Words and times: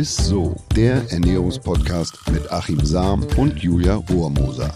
Ist 0.00 0.16
so, 0.24 0.56
der 0.74 1.12
Ernährungspodcast 1.12 2.30
mit 2.32 2.50
Achim 2.50 2.82
Sam 2.82 3.22
und 3.36 3.58
Julia 3.62 3.96
Rohrmoser. 3.96 4.74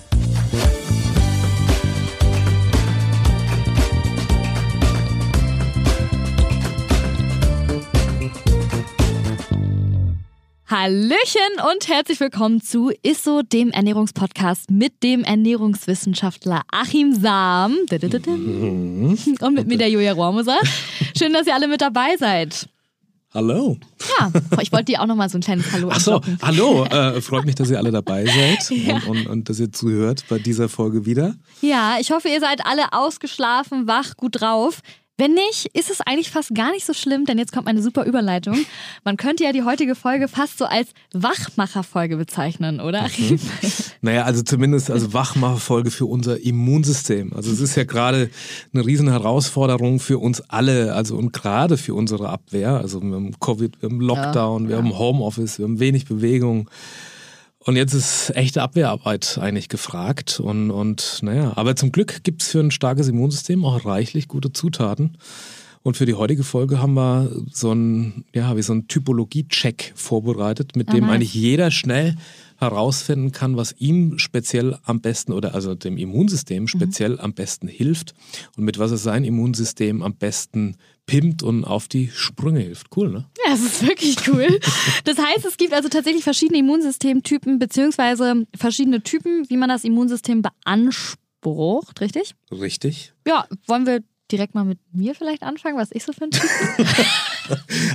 Hallöchen 10.66 11.40
und 11.72 11.88
herzlich 11.88 12.20
willkommen 12.20 12.60
zu 12.60 12.92
Isso, 13.02 13.40
dem 13.40 13.70
Ernährungspodcast 13.70 14.70
mit 14.70 15.02
dem 15.02 15.24
Ernährungswissenschaftler 15.24 16.64
Achim 16.70 17.14
Sam. 17.14 17.78
Und 19.40 19.54
mit 19.54 19.68
mir 19.68 19.78
der 19.78 19.88
Julia 19.88 20.12
Rohrmoser. 20.12 20.58
Schön, 21.16 21.32
dass 21.32 21.46
ihr 21.46 21.54
alle 21.54 21.68
mit 21.68 21.80
dabei 21.80 22.18
seid. 22.18 22.68
Hallo. 23.34 23.76
Ja, 24.20 24.30
ich 24.60 24.70
wollte 24.70 24.84
dir 24.92 25.02
auch 25.02 25.06
nochmal 25.06 25.28
so 25.28 25.38
ein 25.38 25.40
kleines 25.40 25.72
Hallo 25.72 25.88
Ach 25.90 25.98
so, 25.98 26.20
hallo. 26.40 26.84
Äh, 26.84 27.20
freut 27.20 27.44
mich, 27.44 27.56
dass 27.56 27.68
ihr 27.68 27.78
alle 27.78 27.90
dabei 27.90 28.24
seid 28.26 28.70
Ja. 28.86 28.94
und, 28.94 29.06
und, 29.08 29.26
und 29.26 29.48
dass 29.48 29.58
ihr 29.58 29.72
zuhört 29.72 30.24
bei 30.28 30.38
dieser 30.38 30.68
Folge 30.68 31.04
wieder. 31.04 31.34
Ja, 31.60 31.96
ich 32.00 32.12
hoffe, 32.12 32.28
ihr 32.28 32.38
seid 32.38 32.64
alle 32.64 32.92
ausgeschlafen, 32.92 33.88
wach, 33.88 34.16
gut 34.16 34.40
drauf. 34.40 34.82
Wenn 35.16 35.34
nicht, 35.34 35.66
ist 35.74 35.90
es 35.90 36.00
eigentlich 36.00 36.30
fast 36.30 36.56
gar 36.56 36.72
nicht 36.72 36.84
so 36.84 36.92
schlimm, 36.92 37.24
denn 37.24 37.38
jetzt 37.38 37.52
kommt 37.52 37.68
eine 37.68 37.80
super 37.80 38.04
Überleitung. 38.04 38.56
Man 39.04 39.16
könnte 39.16 39.44
ja 39.44 39.52
die 39.52 39.62
heutige 39.62 39.94
Folge 39.94 40.26
fast 40.26 40.58
so 40.58 40.64
als 40.64 40.88
Wachmacherfolge 41.12 42.16
bezeichnen, 42.16 42.80
oder? 42.80 43.02
Achim? 43.02 43.38
Naja, 44.00 44.24
also 44.24 44.42
zumindest 44.42 44.90
als 44.90 45.12
Wachmacherfolge 45.12 45.92
für 45.92 46.06
unser 46.06 46.40
Immunsystem. 46.40 47.32
Also 47.32 47.52
es 47.52 47.60
ist 47.60 47.76
ja 47.76 47.84
gerade 47.84 48.28
eine 48.72 48.84
riesen 48.84 49.08
Herausforderung 49.08 50.00
für 50.00 50.18
uns 50.18 50.40
alle, 50.40 50.94
also 50.94 51.16
und 51.16 51.32
gerade 51.32 51.76
für 51.76 51.94
unsere 51.94 52.28
Abwehr. 52.28 52.72
Also 52.72 53.00
wir 53.00 53.14
haben 53.14 53.38
Covid, 53.38 53.80
wir 53.80 53.90
haben 53.90 54.00
Lockdown, 54.00 54.68
wir 54.68 54.76
haben 54.78 54.98
Homeoffice, 54.98 55.58
wir 55.58 55.64
haben 55.64 55.78
wenig 55.78 56.06
Bewegung. 56.06 56.68
Und 57.64 57.76
jetzt 57.76 57.94
ist 57.94 58.30
echte 58.36 58.62
Abwehrarbeit 58.62 59.38
eigentlich 59.40 59.68
gefragt. 59.68 60.38
Und, 60.38 60.70
und 60.70 61.20
naja, 61.22 61.52
aber 61.56 61.76
zum 61.76 61.92
Glück 61.92 62.22
gibt's 62.22 62.50
für 62.50 62.60
ein 62.60 62.70
starkes 62.70 63.08
Immunsystem 63.08 63.64
auch 63.64 63.84
reichlich 63.86 64.28
gute 64.28 64.52
Zutaten. 64.52 65.16
Und 65.82 65.96
für 65.98 66.06
die 66.06 66.14
heutige 66.14 66.44
Folge 66.44 66.78
haben 66.80 66.94
wir 66.94 67.30
so 67.52 67.72
ein, 67.72 68.24
ja, 68.34 68.56
wie 68.56 68.62
so 68.62 68.72
ein 68.72 68.88
Typologie-Check 68.88 69.92
vorbereitet, 69.94 70.76
mit 70.76 70.92
dem 70.92 71.00
nice. 71.00 71.14
eigentlich 71.14 71.34
jeder 71.34 71.70
schnell 71.70 72.16
herausfinden 72.58 73.32
kann, 73.32 73.56
was 73.56 73.74
ihm 73.78 74.18
speziell 74.18 74.78
am 74.84 75.00
besten 75.00 75.32
oder 75.32 75.54
also 75.54 75.74
dem 75.74 75.96
Immunsystem 75.96 76.68
speziell 76.68 77.20
am 77.20 77.34
besten 77.34 77.68
hilft 77.68 78.14
und 78.56 78.64
mit 78.64 78.78
was 78.78 78.90
er 78.90 78.96
sein 78.96 79.24
Immunsystem 79.24 80.02
am 80.02 80.14
besten 80.14 80.76
pimmt 81.06 81.42
und 81.42 81.64
auf 81.64 81.88
die 81.88 82.10
Sprünge 82.14 82.60
hilft. 82.60 82.96
Cool, 82.96 83.10
ne? 83.10 83.26
Ja, 83.44 83.52
das 83.52 83.60
ist 83.60 83.86
wirklich 83.86 84.16
cool. 84.28 84.58
Das 85.04 85.18
heißt, 85.18 85.44
es 85.44 85.56
gibt 85.56 85.72
also 85.72 85.88
tatsächlich 85.88 86.24
verschiedene 86.24 86.58
Immunsystemtypen 86.60 87.58
beziehungsweise 87.58 88.46
verschiedene 88.56 89.02
Typen, 89.02 89.48
wie 89.48 89.56
man 89.56 89.68
das 89.68 89.84
Immunsystem 89.84 90.42
beansprucht, 90.42 92.00
richtig? 92.00 92.34
Richtig. 92.50 93.12
Ja, 93.26 93.46
wollen 93.66 93.86
wir 93.86 94.02
direkt 94.32 94.54
mal 94.54 94.64
mit 94.64 94.78
mir 94.92 95.14
vielleicht 95.14 95.42
anfangen, 95.42 95.76
was 95.76 95.90
ich 95.92 96.04
so 96.04 96.12
bin? 96.12 96.30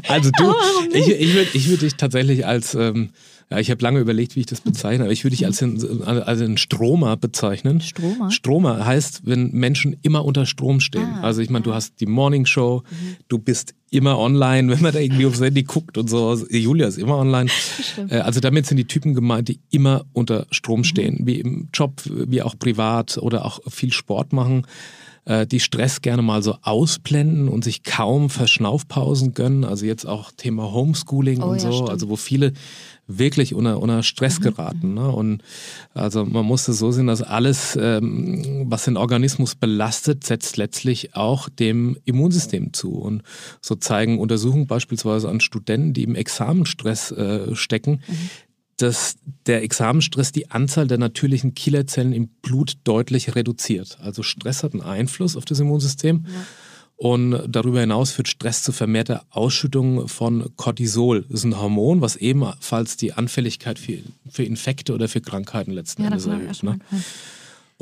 Also 0.08 0.30
du, 0.38 0.54
ich, 0.94 1.10
ich 1.10 1.34
würde 1.34 1.50
ich 1.54 1.70
würd 1.70 1.82
dich 1.82 1.96
tatsächlich 1.96 2.46
als, 2.46 2.76
ähm, 2.76 3.10
ja, 3.52 3.58
ich 3.60 3.72
habe 3.72 3.82
lange 3.82 4.00
überlegt, 4.00 4.36
wie 4.36 4.42
ich 4.42 4.46
das 4.46 4.62
bezeichne, 4.62 5.04
aber 5.06 5.14
ich 5.14 5.24
würde 5.24 5.36
dich 5.36 5.46
als, 5.46 5.62
ein- 5.64 6.04
als 6.04 6.40
einen 6.42 6.58
Stromer 6.58 7.18
bezeichnen. 7.18 7.82
Stromer? 7.82 8.30
Stromer 8.32 8.86
heißt, 8.86 9.22
wenn 9.26 9.52
Menschen 9.52 9.96
immer 10.04 10.24
unter 10.24 10.46
Strom 10.46 10.80
stehen. 10.80 11.08
Ah, 11.16 11.22
also 11.22 11.42
ich 11.42 11.50
meine, 11.50 11.64
du 11.64 11.74
hast 11.74 12.00
die 12.00 12.06
Morning 12.06 12.46
Show, 12.46 12.84
du 13.28 13.40
bist 13.40 13.74
immer 13.90 14.20
online, 14.20 14.70
wenn 14.72 14.82
man 14.82 14.94
da 14.94 15.00
irgendwie 15.00 15.26
aufs 15.26 15.42
Handy 15.42 15.64
guckt 15.64 15.98
und 15.98 16.08
so. 16.10 16.36
Julia 16.50 16.88
ist 16.88 17.00
immer 17.00 17.18
online. 17.18 17.50
Äh, 18.10 18.18
Also 18.20 18.40
damit 18.40 18.68
sind 18.68 18.78
die 18.78 18.86
Typen 18.86 19.16
gemeint, 19.16 19.48
die 19.48 19.60
immer 19.72 20.06
unter 20.14 20.46
Strom 20.52 20.84
stehen, 20.84 21.22
wie 21.26 21.40
im 21.40 21.70
Job, 21.74 22.02
wie 22.06 22.44
auch 22.44 22.54
privat 22.60 23.18
oder 23.18 23.46
auch 23.46 23.60
viel 23.68 23.92
Sport 23.92 24.32
machen 24.32 24.68
äh, 25.26 25.46
die 25.46 25.60
Stress 25.60 26.02
gerne 26.02 26.22
mal 26.22 26.42
so 26.42 26.56
ausblenden 26.62 27.50
und 27.50 27.64
sich 27.64 27.84
kaum 27.84 28.30
Verschnaufpausen 28.30 29.34
gönnen. 29.34 29.64
Also 29.66 29.86
jetzt 29.86 30.06
auch 30.06 30.32
Thema 30.32 30.72
Homeschooling 30.72 31.42
Oh 31.42 31.48
und 31.50 31.62
ja, 31.62 31.72
so. 31.72 31.84
Mhm. 31.84 31.90
also 31.90 32.10
wo 32.10 32.16
viele 32.16 32.54
wirklich 33.10 33.54
unter, 33.56 33.82
unter 33.82 34.04
Stress 34.04 34.40
geraten. 34.40 34.94
Ne? 34.94 35.10
Und 35.10 35.42
also 35.94 36.26
man 36.26 36.46
muss 36.46 36.68
es 36.68 36.78
so 36.78 36.92
sehen, 36.92 37.08
dass 37.08 37.22
alles, 37.22 37.78
ähm, 37.82 38.66
was 38.70 38.86
den 38.86 38.98
Organismus 38.98 39.56
belastet, 39.56 40.24
setzt 40.24 40.58
letztlich 40.58 41.16
auch 41.16 41.50
dem 41.50 41.98
Immunsystem 42.06 42.72
zu. 42.72 42.94
Und 42.94 43.24
so 43.62 43.76
zeigen 43.76 44.20
Untersuchungen 44.20 44.68
beispielsweise 44.68 45.28
an 45.28 45.42
Studenten, 45.42 45.94
die 45.94 46.04
im 46.04 46.16
Examenstress 46.16 47.12
äh, 47.12 47.56
stecken, 47.56 48.02
Mhm. 48.08 48.30
dass 48.78 49.16
der 49.46 49.64
Examenstress 49.64 50.32
die 50.32 50.52
Anzahl 50.52 50.88
der 50.88 50.98
natürlichen 50.98 51.54
Killerzellen 51.54 52.14
im 52.14 52.30
Blut 52.42 52.78
deutlich 52.84 53.36
reduziert. 53.36 53.98
Also 54.02 54.24
Stress 54.24 54.64
hat 54.64 54.74
einen 54.74 54.84
Einfluss 54.84 55.36
auf 55.36 55.46
das 55.46 55.60
Immunsystem. 55.60 56.26
Und 57.02 57.42
darüber 57.48 57.80
hinaus 57.80 58.12
führt 58.12 58.28
Stress 58.28 58.62
zu 58.62 58.74
vermehrter 58.74 59.24
Ausschüttung 59.30 60.10
von 60.10 60.52
Cortisol. 60.58 61.22
Das 61.30 61.40
ist 61.40 61.44
ein 61.46 61.58
Hormon, 61.58 62.02
was 62.02 62.18
ebenfalls 62.18 62.98
die 62.98 63.14
Anfälligkeit 63.14 63.80
für, 63.80 64.00
für 64.30 64.44
Infekte 64.44 64.94
oder 64.94 65.08
für 65.08 65.22
Krankheiten 65.22 65.72
letzten 65.72 66.02
Ja, 66.02 66.10
Endes 66.10 66.26
erhöht. 66.26 66.62
Ne? 66.62 66.78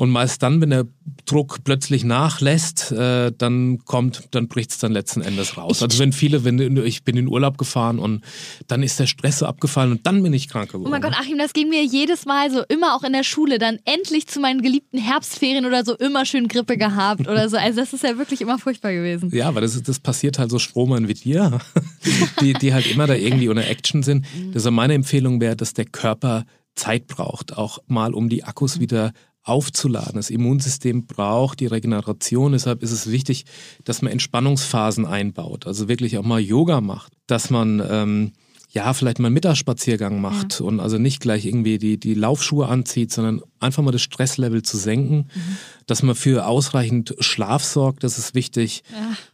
Und 0.00 0.10
meist 0.10 0.44
dann, 0.44 0.60
wenn 0.60 0.70
der 0.70 0.86
Druck 1.26 1.64
plötzlich 1.64 2.04
nachlässt, 2.04 2.92
äh, 2.92 3.32
dann 3.36 3.84
kommt, 3.84 4.28
dann 4.30 4.46
bricht 4.46 4.70
es 4.70 4.78
dann 4.78 4.92
letzten 4.92 5.22
Endes 5.22 5.56
raus. 5.56 5.82
also 5.82 5.98
wenn 5.98 6.12
viele, 6.12 6.44
wenn 6.44 6.76
ich 6.76 7.02
bin 7.02 7.16
in 7.16 7.26
Urlaub 7.26 7.58
gefahren 7.58 7.98
und 7.98 8.22
dann 8.68 8.84
ist 8.84 9.00
der 9.00 9.08
Stress 9.08 9.40
so 9.40 9.46
abgefallen 9.46 9.90
und 9.90 10.06
dann 10.06 10.22
bin 10.22 10.32
ich 10.32 10.48
krank 10.48 10.70
geworden. 10.70 10.86
Oh 10.86 10.90
mein 10.90 11.02
Gott, 11.02 11.14
Achim, 11.18 11.36
das 11.36 11.52
ging 11.52 11.68
mir 11.68 11.84
jedes 11.84 12.26
Mal 12.26 12.48
so, 12.52 12.62
immer 12.68 12.94
auch 12.94 13.02
in 13.02 13.12
der 13.12 13.24
Schule, 13.24 13.58
dann 13.58 13.80
endlich 13.86 14.28
zu 14.28 14.38
meinen 14.38 14.62
geliebten 14.62 14.98
Herbstferien 14.98 15.66
oder 15.66 15.84
so, 15.84 15.96
immer 15.96 16.24
schön 16.24 16.46
Grippe 16.46 16.76
gehabt 16.76 17.26
oder 17.26 17.48
so. 17.48 17.56
Also 17.56 17.80
das 17.80 17.92
ist 17.92 18.04
ja 18.04 18.16
wirklich 18.18 18.40
immer 18.40 18.60
furchtbar 18.60 18.92
gewesen. 18.92 19.34
Ja, 19.34 19.48
aber 19.48 19.62
das, 19.62 19.82
das 19.82 19.98
passiert 19.98 20.38
halt 20.38 20.52
so 20.52 20.60
Stromern 20.60 21.08
wie 21.08 21.14
dir, 21.14 21.58
die, 22.40 22.52
die 22.52 22.72
halt 22.72 22.88
immer 22.88 23.08
da 23.08 23.14
irgendwie 23.14 23.48
unter 23.48 23.66
Action 23.66 24.04
sind. 24.04 24.26
Deshalb 24.54 24.76
meine 24.76 24.94
Empfehlung 24.94 25.40
wäre, 25.40 25.56
dass 25.56 25.74
der 25.74 25.86
Körper 25.86 26.44
Zeit 26.78 27.08
braucht, 27.08 27.56
auch 27.58 27.80
mal 27.86 28.14
um 28.14 28.28
die 28.28 28.44
Akkus 28.44 28.80
wieder 28.80 29.12
aufzuladen. 29.48 30.14
Das 30.14 30.30
Immunsystem 30.30 31.06
braucht 31.06 31.60
die 31.60 31.66
Regeneration. 31.66 32.52
Deshalb 32.52 32.82
ist 32.82 32.92
es 32.92 33.10
wichtig, 33.10 33.44
dass 33.84 34.02
man 34.02 34.12
Entspannungsphasen 34.12 35.06
einbaut. 35.06 35.66
Also 35.66 35.88
wirklich 35.88 36.18
auch 36.18 36.24
mal 36.24 36.40
Yoga 36.40 36.80
macht, 36.80 37.12
dass 37.26 37.50
man 37.50 37.82
ähm, 37.88 38.32
ja 38.70 38.92
vielleicht 38.92 39.18
mal 39.18 39.26
einen 39.26 39.34
Mittagsspaziergang 39.34 40.20
macht 40.20 40.60
und 40.60 40.80
also 40.80 40.98
nicht 40.98 41.20
gleich 41.20 41.46
irgendwie 41.46 41.78
die, 41.78 41.98
die 41.98 42.14
Laufschuhe 42.14 42.68
anzieht, 42.68 43.10
sondern 43.12 43.40
einfach 43.60 43.82
mal 43.82 43.92
das 43.92 44.02
Stresslevel 44.02 44.62
zu 44.62 44.76
senken, 44.76 45.28
dass 45.86 46.02
man 46.02 46.14
für 46.14 46.46
ausreichend 46.46 47.14
Schlaf 47.18 47.64
sorgt, 47.64 48.04
das 48.04 48.18
ist 48.18 48.34
wichtig. 48.34 48.82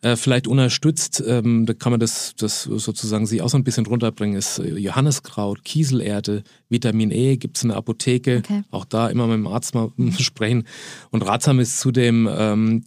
Äh, 0.02 0.16
vielleicht 0.16 0.46
unterstützt, 0.46 1.22
ähm, 1.26 1.66
da 1.66 1.74
kann 1.74 1.90
man 1.90 2.00
das, 2.00 2.34
das 2.36 2.62
sozusagen 2.62 3.26
sich 3.26 3.42
auch 3.42 3.48
so 3.48 3.58
ein 3.58 3.64
bisschen 3.64 3.86
runterbringen, 3.86 4.36
ist 4.36 4.60
äh, 4.60 4.78
Johanniskraut, 4.78 5.64
Kieselerde, 5.64 6.44
Vitamin 6.68 7.10
E 7.10 7.36
gibt's 7.36 7.62
in 7.62 7.68
der 7.68 7.78
Apotheke. 7.78 8.38
Okay. 8.38 8.62
Auch 8.70 8.84
da 8.84 9.08
immer 9.08 9.26
mit 9.26 9.36
dem 9.36 9.46
Arzt 9.46 9.74
mal 9.74 9.90
sprechen. 10.18 10.64
Und 11.10 11.22
ratsam 11.22 11.60
ist 11.60 11.78
zudem 11.78 12.28
ähm, 12.30 12.84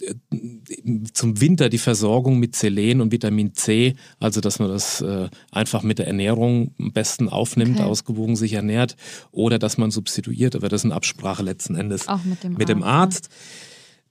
zum 1.14 1.40
Winter 1.40 1.70
die 1.70 1.78
Versorgung 1.78 2.40
mit 2.40 2.56
Selen 2.56 3.02
und 3.02 3.12
Vitamin 3.12 3.54
C, 3.54 3.96
also 4.20 4.42
dass 4.42 4.60
man 4.60 4.70
das 4.70 5.02
äh, 5.02 5.30
einfach 5.52 5.84
mit 5.84 6.00
der 6.00 6.08
Ernährung 6.08 6.74
am 6.80 6.92
besten 6.92 7.30
aufnimmt, 7.30 7.78
Okay. 7.78 7.84
ausgewogen 7.84 8.36
sich 8.36 8.54
ernährt 8.54 8.96
oder 9.32 9.60
dass 9.60 9.78
man 9.78 9.92
substituiert, 9.92 10.56
aber 10.56 10.70
das 10.70 10.82
ist 10.82 10.86
in 10.86 10.92
Absprache 10.92 11.44
letzten 11.44 11.76
Endes 11.76 12.08
Auch 12.08 12.24
mit 12.24 12.44
dem 12.44 12.54
mit 12.54 12.70
dem 12.70 12.82
Arzt, 12.82 13.26
Arzt. 13.26 13.30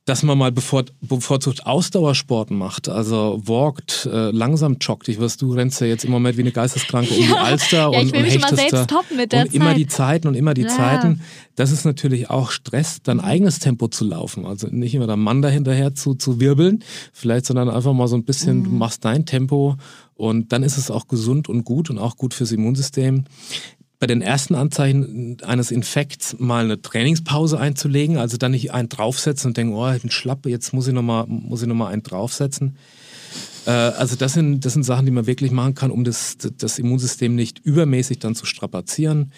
Dass 0.06 0.22
man 0.22 0.38
mal 0.38 0.52
bevor, 0.52 0.84
bevorzugt 1.00 1.66
Ausdauersport 1.66 2.52
macht, 2.52 2.88
also 2.88 3.42
walkt, 3.44 4.06
äh, 4.10 4.30
langsam 4.30 4.76
joggt. 4.80 5.08
Ich 5.08 5.20
weiß, 5.20 5.36
du 5.36 5.52
rennst 5.52 5.80
ja 5.80 5.88
jetzt 5.88 6.04
im 6.04 6.12
Moment 6.12 6.36
wie 6.38 6.42
eine 6.42 6.52
Geisteskranke 6.52 7.12
um 7.12 7.26
die 7.26 7.32
Alster 7.36 7.78
Ja, 7.78 7.86
und, 7.88 8.06
ich 8.06 8.12
will 8.12 8.20
und 8.20 8.26
mich 8.26 8.34
immer 8.36 8.54
selbst 8.54 8.88
toppen 8.88 9.16
mit 9.16 9.32
der 9.32 9.42
und 9.42 9.52
immer 9.54 9.66
Zeit. 9.70 9.76
die 9.78 9.86
Zeiten 9.88 10.28
und 10.28 10.34
immer 10.34 10.54
die 10.54 10.62
Ja. 10.62 10.68
Zeiten. 10.68 11.20
Das 11.56 11.72
ist 11.72 11.84
natürlich 11.84 12.30
auch 12.30 12.52
Stress, 12.52 12.98
Mhm. 12.98 13.00
dein 13.02 13.20
eigenes 13.20 13.58
Tempo 13.58 13.88
zu 13.88 14.04
laufen. 14.04 14.46
Also 14.46 14.68
nicht 14.70 14.94
immer 14.94 15.08
der 15.08 15.16
Mann 15.16 15.42
dahinterher 15.42 15.94
zu, 15.96 16.14
zu 16.14 16.38
wirbeln, 16.38 16.84
vielleicht, 17.12 17.46
sondern 17.46 17.68
einfach 17.68 17.92
mal 17.92 18.06
so 18.06 18.14
ein 18.16 18.22
bisschen, 18.24 18.58
Mhm. 18.60 18.64
du 18.64 18.70
machst 18.70 19.04
dein 19.04 19.26
Tempo 19.26 19.74
und 20.14 20.52
dann 20.52 20.62
ist 20.62 20.78
es 20.78 20.88
auch 20.88 21.08
gesund 21.08 21.48
und 21.48 21.64
gut 21.64 21.90
und 21.90 21.98
auch 21.98 22.16
gut 22.16 22.32
fürs 22.32 22.52
Immunsystem 22.52 23.24
bei 23.98 24.06
den 24.06 24.20
ersten 24.20 24.54
Anzeichen 24.54 25.38
eines 25.42 25.70
Infekts 25.70 26.36
mal 26.38 26.64
eine 26.64 26.82
Trainingspause 26.82 27.58
einzulegen, 27.58 28.18
also 28.18 28.36
dann 28.36 28.52
nicht 28.52 28.72
einen 28.72 28.88
draufsetzen 28.88 29.50
und 29.50 29.56
denken, 29.56 29.74
oh, 29.74 29.90
ich 29.90 30.02
bin 30.02 30.10
schlapp, 30.10 30.46
jetzt 30.46 30.72
muss 30.72 30.86
ich 30.86 30.92
nochmal 30.92 31.26
muss 31.26 31.62
ich 31.62 31.68
noch 31.68 31.74
mal 31.74 31.88
einen 31.88 32.02
draufsetzen. 32.02 32.76
Äh, 33.66 33.70
also 33.70 34.16
das 34.16 34.34
sind, 34.34 34.64
das 34.64 34.74
sind 34.74 34.84
Sachen, 34.84 35.06
die 35.06 35.12
man 35.12 35.26
wirklich 35.26 35.50
machen 35.50 35.74
kann, 35.74 35.90
um 35.90 36.04
das, 36.04 36.36
das 36.38 36.78
Immunsystem 36.78 37.34
nicht 37.34 37.58
übermäßig 37.58 38.18
dann 38.18 38.34
zu 38.34 38.46
strapazieren. 38.46 39.32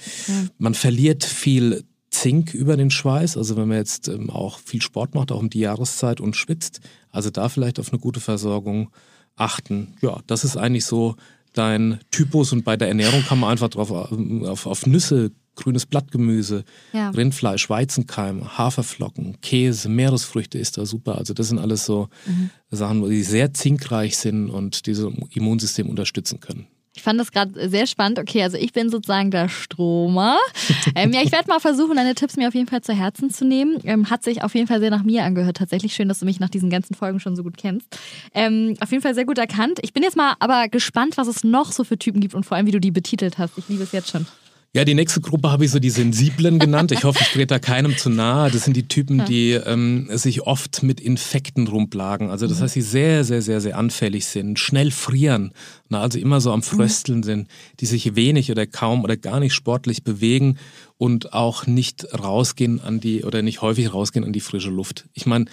Man 0.58 0.75
verliert 0.75 1.25
viel 1.25 1.84
Zink 2.10 2.55
über 2.55 2.76
den 2.76 2.90
Schweiß, 2.90 3.37
also 3.37 3.56
wenn 3.56 3.69
man 3.69 3.76
jetzt 3.76 4.08
ähm, 4.08 4.31
auch 4.31 4.58
viel 4.58 4.82
Sport 4.82 5.14
macht, 5.14 5.31
auch 5.31 5.40
um 5.40 5.50
die 5.50 5.60
Jahreszeit 5.60 6.20
und 6.20 6.37
schwitzt, 6.37 6.81
also 7.10 7.31
da 7.31 7.49
vielleicht 7.49 7.78
auf 7.78 7.93
eine 7.93 8.00
gute 8.00 8.20
Versorgung 8.20 8.90
achten. 9.37 9.94
Ja, 10.00 10.20
das 10.26 10.44
ist 10.44 10.56
eigentlich 10.56 10.84
so 10.84 11.16
dein 11.54 12.00
Typus 12.10 12.52
und 12.52 12.64
bei 12.64 12.76
der 12.76 12.88
Ernährung 12.88 13.22
kann 13.22 13.40
man 13.40 13.50
einfach 13.50 13.68
drauf 13.68 13.90
auf, 13.90 14.66
auf 14.66 14.86
Nüsse, 14.86 15.32
grünes 15.56 15.86
Blattgemüse, 15.86 16.64
ja. 16.92 17.10
Rindfleisch, 17.10 17.68
Weizenkeim, 17.68 18.56
Haferflocken, 18.56 19.40
Käse, 19.40 19.88
Meeresfrüchte 19.88 20.58
ist 20.58 20.78
da 20.78 20.86
super. 20.86 21.18
Also 21.18 21.34
das 21.34 21.48
sind 21.48 21.58
alles 21.58 21.84
so 21.84 22.08
mhm. 22.26 22.50
Sachen, 22.70 23.08
die 23.08 23.22
sehr 23.22 23.52
zinkreich 23.52 24.16
sind 24.16 24.50
und 24.50 24.86
dieses 24.86 25.12
Immunsystem 25.30 25.88
unterstützen 25.88 26.40
können. 26.40 26.68
Ich 26.98 27.04
fand 27.04 27.20
das 27.20 27.30
gerade 27.30 27.70
sehr 27.70 27.86
spannend. 27.86 28.18
Okay, 28.18 28.42
also 28.42 28.56
ich 28.56 28.72
bin 28.72 28.90
sozusagen 28.90 29.30
der 29.30 29.48
Stromer. 29.48 30.36
ähm, 30.96 31.12
ja, 31.12 31.22
ich 31.22 31.30
werde 31.30 31.46
mal 31.46 31.60
versuchen, 31.60 31.94
deine 31.94 32.16
Tipps 32.16 32.36
mir 32.36 32.48
auf 32.48 32.54
jeden 32.54 32.66
Fall 32.66 32.82
zu 32.82 32.92
Herzen 32.92 33.30
zu 33.30 33.44
nehmen. 33.44 33.78
Ähm, 33.84 34.10
hat 34.10 34.24
sich 34.24 34.42
auf 34.42 34.52
jeden 34.56 34.66
Fall 34.66 34.80
sehr 34.80 34.90
nach 34.90 35.04
mir 35.04 35.22
angehört. 35.22 35.58
Tatsächlich 35.58 35.94
schön, 35.94 36.08
dass 36.08 36.18
du 36.18 36.24
mich 36.24 36.40
nach 36.40 36.48
diesen 36.48 36.70
ganzen 36.70 36.94
Folgen 36.94 37.20
schon 37.20 37.36
so 37.36 37.44
gut 37.44 37.56
kennst. 37.56 37.86
Ähm, 38.34 38.74
auf 38.80 38.90
jeden 38.90 39.00
Fall 39.00 39.14
sehr 39.14 39.26
gut 39.26 39.38
erkannt. 39.38 39.78
Ich 39.82 39.92
bin 39.92 40.02
jetzt 40.02 40.16
mal 40.16 40.34
aber 40.40 40.68
gespannt, 40.68 41.16
was 41.16 41.28
es 41.28 41.44
noch 41.44 41.70
so 41.70 41.84
für 41.84 42.00
Typen 42.00 42.20
gibt 42.20 42.34
und 42.34 42.44
vor 42.44 42.56
allem, 42.56 42.66
wie 42.66 42.72
du 42.72 42.80
die 42.80 42.90
betitelt 42.90 43.38
hast. 43.38 43.56
Ich 43.56 43.68
liebe 43.68 43.84
es 43.84 43.92
jetzt 43.92 44.10
schon. 44.10 44.26
Ja, 44.75 44.85
die 44.85 44.94
nächste 44.94 45.23
Gruppe 45.23 45.50
habe 45.50 45.65
ich 45.65 45.70
so 45.70 45.79
die 45.79 45.88
Sensiblen 45.88 46.59
genannt. 46.59 46.93
Ich 46.93 47.05
hoffe, 47.05 47.20
ich 47.23 47.29
trete 47.29 47.47
da 47.47 47.59
keinem 47.59 47.97
zu 47.97 48.11
nahe. 48.11 48.50
Das 48.50 48.65
sind 48.65 48.76
die 48.76 48.87
Typen, 48.87 49.25
die 49.25 49.53
ähm, 49.53 50.11
sich 50.12 50.43
oft 50.43 50.82
mit 50.82 51.00
Infekten 51.00 51.67
rumplagen. 51.69 52.29
Also 52.29 52.47
das 52.47 52.59
mhm. 52.59 52.65
heißt, 52.65 52.75
sie 52.75 52.82
sehr, 52.82 53.25
sehr, 53.25 53.41
sehr, 53.41 53.62
sehr 53.62 53.79
anfällig 53.79 54.26
sind, 54.26 54.59
schnell 54.59 54.91
frieren, 54.91 55.53
na, 55.88 56.03
also 56.03 56.19
immer 56.19 56.43
so 56.43 56.53
am 56.53 56.62
Frösteln 56.62 57.20
mhm. 57.20 57.23
sind, 57.23 57.49
die 57.81 57.87
sich 57.87 58.15
wenig 58.15 58.50
oder 58.50 58.67
kaum 58.67 59.05
oder 59.05 59.17
gar 59.17 59.41
nicht 59.41 59.55
sportlich 59.55 60.05
bewegen 60.05 60.59
und 60.99 61.32
auch 61.32 61.67
nicht 61.67 62.06
rausgehen 62.12 62.82
an 62.82 63.00
die 63.00 63.25
oder 63.25 63.41
nicht 63.41 63.62
häufig 63.62 63.94
rausgehen 63.94 64.25
an 64.25 64.35
die 64.35 64.41
frische 64.41 64.70
Luft. 64.70 65.06
Ich 65.15 65.25
meine, 65.25 65.47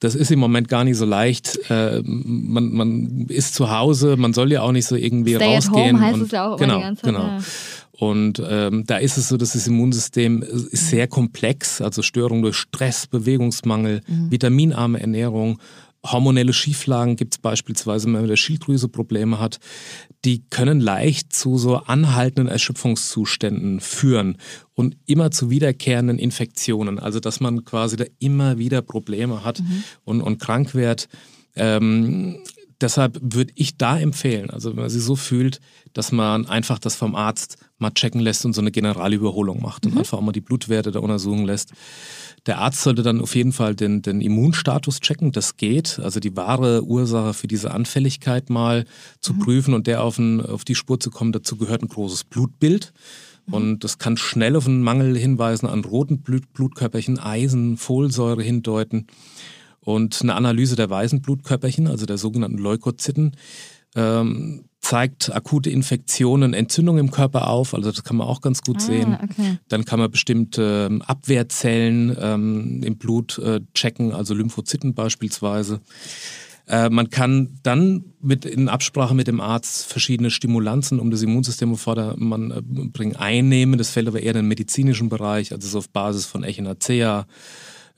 das 0.00 0.14
ist 0.14 0.30
im 0.30 0.38
Moment 0.38 0.68
gar 0.68 0.84
nicht 0.84 0.96
so 0.96 1.04
leicht. 1.04 1.58
Äh, 1.68 2.02
man, 2.04 2.72
man 2.72 3.26
ist 3.28 3.54
zu 3.54 3.70
Hause, 3.70 4.16
man 4.16 4.32
soll 4.32 4.52
ja 4.52 4.62
auch 4.62 4.72
nicht 4.72 4.86
so 4.86 4.96
irgendwie 4.96 5.34
Stay 5.34 5.54
rausgehen. 5.54 5.76
At 5.76 5.92
home 5.92 6.00
heißt 6.00 6.14
und, 6.14 6.22
es 6.22 6.30
ja 6.30 6.46
auch 6.46 6.56
genau, 6.56 6.76
die 6.76 6.82
ganze 6.82 7.02
Zeit, 7.02 7.12
genau. 7.12 7.26
Ja. 7.26 7.40
Und 7.96 8.42
ähm, 8.44 8.84
da 8.86 8.96
ist 8.96 9.16
es 9.18 9.28
so, 9.28 9.36
dass 9.36 9.52
das 9.52 9.68
Immunsystem 9.68 10.42
ist 10.42 10.88
sehr 10.88 11.06
komplex, 11.06 11.80
also 11.80 12.02
Störungen 12.02 12.42
durch 12.42 12.56
Stress, 12.56 13.06
Bewegungsmangel, 13.06 14.00
mhm. 14.06 14.30
vitaminarme 14.32 15.00
Ernährung, 15.00 15.60
hormonelle 16.04 16.52
Schieflagen 16.52 17.16
gibt 17.16 17.34
es 17.34 17.38
beispielsweise, 17.38 18.06
wenn 18.06 18.12
man 18.12 18.22
mit 18.22 18.30
der 18.30 18.36
Schilddrüse 18.36 18.88
Probleme 18.88 19.38
hat, 19.38 19.58
die 20.24 20.42
können 20.50 20.80
leicht 20.80 21.32
zu 21.32 21.56
so 21.56 21.76
anhaltenden 21.76 22.48
Erschöpfungszuständen 22.48 23.80
führen 23.80 24.36
und 24.74 24.96
immer 25.06 25.30
zu 25.30 25.50
wiederkehrenden 25.50 26.18
Infektionen. 26.18 26.98
Also 26.98 27.20
dass 27.20 27.40
man 27.40 27.64
quasi 27.64 27.96
da 27.96 28.04
immer 28.18 28.58
wieder 28.58 28.82
Probleme 28.82 29.44
hat 29.44 29.60
mhm. 29.60 29.84
und, 30.04 30.20
und 30.20 30.38
krank 30.38 30.74
wird. 30.74 31.08
Ähm, 31.56 32.38
deshalb 32.80 33.18
würde 33.22 33.52
ich 33.56 33.76
da 33.76 33.98
empfehlen, 33.98 34.50
also 34.50 34.70
wenn 34.70 34.80
man 34.80 34.90
sich 34.90 35.02
so 35.02 35.16
fühlt, 35.16 35.60
dass 35.92 36.12
man 36.12 36.46
einfach 36.46 36.78
das 36.78 36.96
vom 36.96 37.14
Arzt 37.14 37.56
mal 37.78 37.90
checken 37.90 38.20
lässt 38.20 38.44
und 38.44 38.52
so 38.52 38.60
eine 38.60 38.70
Generalüberholung 38.70 39.60
macht 39.62 39.86
und 39.86 39.92
mhm. 39.92 39.98
einfach 39.98 40.18
auch 40.18 40.22
mal 40.22 40.32
die 40.32 40.40
Blutwerte 40.40 40.90
da 40.90 41.00
untersuchen 41.00 41.44
lässt. 41.44 41.72
Der 42.46 42.58
Arzt 42.58 42.82
sollte 42.82 43.02
dann 43.02 43.20
auf 43.20 43.34
jeden 43.34 43.52
Fall 43.52 43.74
den, 43.74 44.02
den 44.02 44.20
Immunstatus 44.20 45.00
checken, 45.00 45.32
das 45.32 45.56
geht, 45.56 45.98
also 45.98 46.20
die 46.20 46.36
wahre 46.36 46.84
Ursache 46.84 47.34
für 47.34 47.46
diese 47.46 47.70
Anfälligkeit 47.70 48.50
mal 48.50 48.84
zu 49.20 49.34
mhm. 49.34 49.38
prüfen 49.38 49.74
und 49.74 49.86
der 49.86 50.02
auf, 50.02 50.18
ein, 50.18 50.40
auf 50.40 50.64
die 50.64 50.74
Spur 50.74 51.00
zu 51.00 51.10
kommen. 51.10 51.32
Dazu 51.32 51.56
gehört 51.56 51.82
ein 51.82 51.88
großes 51.88 52.24
Blutbild. 52.24 52.92
Mhm. 53.46 53.54
Und 53.54 53.84
das 53.84 53.98
kann 53.98 54.16
schnell 54.16 54.56
auf 54.56 54.66
einen 54.66 54.82
Mangel 54.82 55.16
hinweisen 55.16 55.66
an 55.66 55.84
roten 55.84 56.18
Blut, 56.22 56.52
Blutkörperchen, 56.52 57.18
Eisen, 57.18 57.76
Folsäure 57.76 58.42
hindeuten. 58.42 59.06
Und 59.84 60.20
eine 60.22 60.34
Analyse 60.34 60.76
der 60.76 60.90
weißen 60.90 61.20
Blutkörperchen, 61.20 61.86
also 61.86 62.06
der 62.06 62.18
sogenannten 62.18 62.58
Leukozyten, 62.58 63.36
ähm, 63.94 64.64
zeigt 64.80 65.34
akute 65.34 65.70
Infektionen, 65.70 66.52
Entzündungen 66.52 67.06
im 67.06 67.10
Körper 67.10 67.48
auf. 67.48 67.74
Also 67.74 67.90
das 67.90 68.04
kann 68.04 68.16
man 68.16 68.26
auch 68.26 68.42
ganz 68.42 68.60
gut 68.60 68.76
ah, 68.78 68.80
sehen. 68.80 69.18
Okay. 69.22 69.58
Dann 69.68 69.84
kann 69.84 69.98
man 69.98 70.10
bestimmte 70.10 70.88
ähm, 70.90 71.02
Abwehrzellen 71.02 72.16
ähm, 72.20 72.82
im 72.82 72.96
Blut 72.96 73.38
äh, 73.38 73.60
checken, 73.74 74.12
also 74.12 74.34
Lymphozyten 74.34 74.94
beispielsweise. 74.94 75.80
Äh, 76.66 76.88
man 76.90 77.10
kann 77.10 77.58
dann 77.62 78.04
mit, 78.20 78.44
in 78.44 78.68
Absprache 78.68 79.14
mit 79.14 79.26
dem 79.26 79.40
Arzt 79.40 79.86
verschiedene 79.86 80.30
Stimulanzen, 80.30 80.98
um 80.98 81.10
das 81.10 81.22
Immunsystem 81.22 81.72
auf 81.72 81.80
Vordermann 81.80 82.50
äh, 82.50 82.62
bringen, 82.62 83.16
einnehmen. 83.16 83.78
Das 83.78 83.90
fällt 83.90 84.08
aber 84.08 84.20
eher 84.20 84.32
in 84.32 84.38
den 84.38 84.48
medizinischen 84.48 85.08
Bereich, 85.08 85.52
also 85.52 85.68
so 85.68 85.78
auf 85.78 85.90
Basis 85.90 86.26
von 86.26 86.42
Echinacea, 86.42 87.26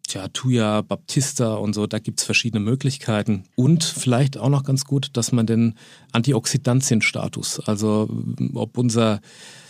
tja, 0.06 0.29
Tuya, 0.29 0.82
Baptista 0.82 1.55
und 1.55 1.75
so, 1.75 1.87
da 1.87 1.99
gibt 1.99 2.20
es 2.20 2.26
verschiedene 2.26 2.61
Möglichkeiten. 2.61 3.44
Und 3.55 3.85
vielleicht 3.85 4.38
auch 4.38 4.49
noch 4.49 4.64
ganz 4.64 4.85
gut, 4.85 5.11
dass 5.14 5.32
man 5.32 5.47
den 5.47 5.75
Antioxidantienstatus, 6.12 7.61
also 7.61 8.08
ob 8.55 8.79
unser 8.79 9.20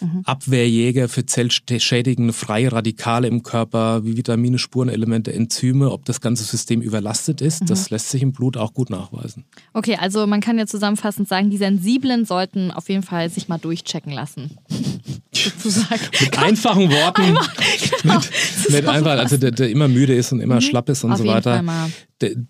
mhm. 0.01 0.23
Abwehrjäger 0.25 1.09
für 1.09 1.27
zellschädigende 1.27 2.33
freie 2.33 2.73
Radikale 2.73 3.29
im 3.29 3.43
Körper, 3.43 4.05
wie 4.05 4.17
Vitamine, 4.17 4.59
Spurenelemente, 4.59 5.33
Enzyme, 5.33 5.91
ob 5.91 6.05
das 6.05 6.21
ganze 6.21 6.45
System 6.45 6.81
überlastet 6.81 7.41
ist, 7.41 7.63
mhm. 7.63 7.67
das 7.67 7.91
lässt 7.91 8.11
sich 8.11 8.23
im 8.23 8.33
Blut 8.33 8.57
auch 8.57 8.75
gut 8.75 8.91
nachweisen. 8.91 9.45
Okay, 9.73 9.97
also 9.97 10.27
man 10.27 10.41
kann 10.41 10.59
ja 10.59 10.67
zusammenfassend 10.67 11.29
sagen, 11.29 11.51
die 11.51 11.57
Sensiblen 11.57 12.25
sollten 12.25 12.71
auf 12.71 12.89
jeden 12.89 13.03
Fall 13.03 13.31
sich 13.31 13.49
mal 13.49 13.59
durchchecken 13.59 14.13
lassen. 14.13 14.59
Sozusagen. 15.45 16.01
mit 16.21 16.39
einfachen 16.39 16.91
Worten. 16.91 17.23
Einmal, 17.23 17.47
genau. 18.03 18.15
Mit, 18.15 18.71
mit 18.71 18.89
einfach, 18.89 19.19
also 19.19 19.37
der, 19.37 19.51
der, 19.51 19.71
immer 19.71 19.89
müde 19.89 20.15
ist 20.15 20.33
und 20.33 20.41
immer 20.41 20.57
mhm. 20.57 20.61
schlapp 20.63 20.89
ist 20.89 21.05
und 21.05 21.13
auf 21.13 21.19
so 21.19 21.27
weiter 21.27 21.63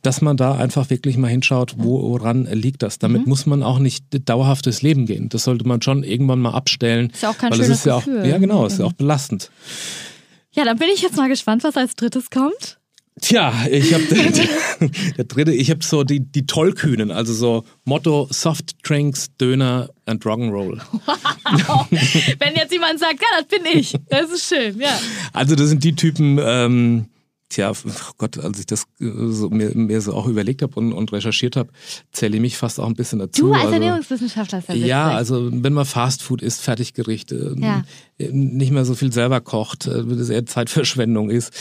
dass 0.03 0.21
man 0.21 0.37
da 0.37 0.57
einfach 0.57 0.91
wirklich 0.91 1.17
mal 1.17 1.29
hinschaut, 1.29 1.75
woran 1.77 2.45
liegt 2.45 2.83
das. 2.83 2.99
Damit 2.99 3.23
mhm. 3.23 3.29
muss 3.29 3.47
man 3.47 3.63
auch 3.63 3.81
nicht 3.81 4.05
dauerhaftes 4.29 4.83
Leben 4.83 5.07
gehen. 5.07 5.29
Das 5.29 5.45
sollte 5.45 5.67
man 5.67 5.83
schon 5.83 6.05
irgendwann 6.05 6.41
mal 6.41 6.53
abstellen. 6.53 7.11
Ist 7.11 7.23
ja 7.23 7.31
auch 7.31 7.39
kein 7.39 7.51
weil 7.51 7.59
schönes 7.59 7.71
es 7.71 7.79
ist 7.79 7.87
ja 7.87 7.95
auch, 7.97 8.07
Ja, 8.07 8.39
genau, 8.39 8.65
ist 8.65 8.79
ja 8.79 8.85
auch 8.85 8.93
mhm. 8.93 8.99
belastend. 8.99 9.51
Ja, 10.53 10.65
dann 10.65 10.79
bin 10.79 10.89
ich 10.95 11.03
jetzt 11.03 11.17
mal 11.17 11.29
gespannt, 11.29 11.65
was 11.65 11.77
als 11.77 11.97
drittes 11.97 12.31
kommt. 12.31 12.79
Tja, 13.21 13.67
ich 13.71 13.95
habe 13.95 14.05
der, 14.05 14.89
der, 15.17 15.25
dritte, 15.25 15.53
ich 15.53 15.71
habe 15.71 15.83
so 15.83 16.05
die, 16.05 16.21
die 16.21 16.45
Tollkühnen, 16.45 17.11
also 17.11 17.33
so 17.33 17.65
Motto 17.85 18.29
Soft 18.31 18.77
Drinks, 18.87 19.29
Döner 19.41 19.89
und 20.05 20.23
Rock'n'Roll. 20.23 20.81
Wow. 21.67 21.87
Wenn 22.39 22.55
jetzt 22.57 22.73
jemand 22.73 23.01
sagt, 23.01 23.21
ja, 23.23 23.41
das 23.41 23.49
bin 23.49 23.65
ich, 23.73 23.95
das 24.11 24.31
ist 24.31 24.49
schön, 24.49 24.79
ja. 24.79 24.99
Also 25.33 25.57
das 25.57 25.69
sind 25.71 25.83
die 25.83 25.95
Typen, 25.95 26.39
ähm, 26.43 27.07
Tja, 27.49 27.71
oh 27.71 27.91
Gott, 28.19 28.39
als 28.39 28.59
ich 28.59 28.67
das 28.67 28.85
äh, 29.01 29.07
so, 29.29 29.51
mir, 29.51 29.71
mir 29.77 30.01
so 30.01 30.15
auch 30.15 30.27
überlegt 30.27 30.63
habe 30.63 30.75
und, 30.75 30.93
und 30.93 31.13
recherchiert 31.13 31.55
habe, 31.55 31.71
zähle 32.11 32.37
ich 32.37 32.41
mich 32.41 32.57
fast 32.57 32.81
auch 32.81 32.87
ein 32.87 32.95
bisschen 32.95 33.21
dazu. 33.21 33.47
Du 33.47 33.53
als 33.53 33.63
also, 33.63 33.75
Ernährungswissenschaftler 33.75 34.63
ja 34.71 34.75
Ja, 34.75 35.11
also 35.11 35.49
wenn 35.53 35.73
man 35.73 35.85
Fastfood 35.85 36.43
isst, 36.43 36.63
Fertiggerichte, 36.63 37.55
ja. 37.59 37.85
nicht 38.19 38.73
mehr 38.73 38.85
so 38.85 38.97
viel 38.97 39.13
selber 39.13 39.41
kocht, 39.41 39.87
äh, 39.87 40.05
das 40.05 40.29
eher 40.29 40.45
Zeitverschwendung 40.45 41.31
ist, 41.31 41.53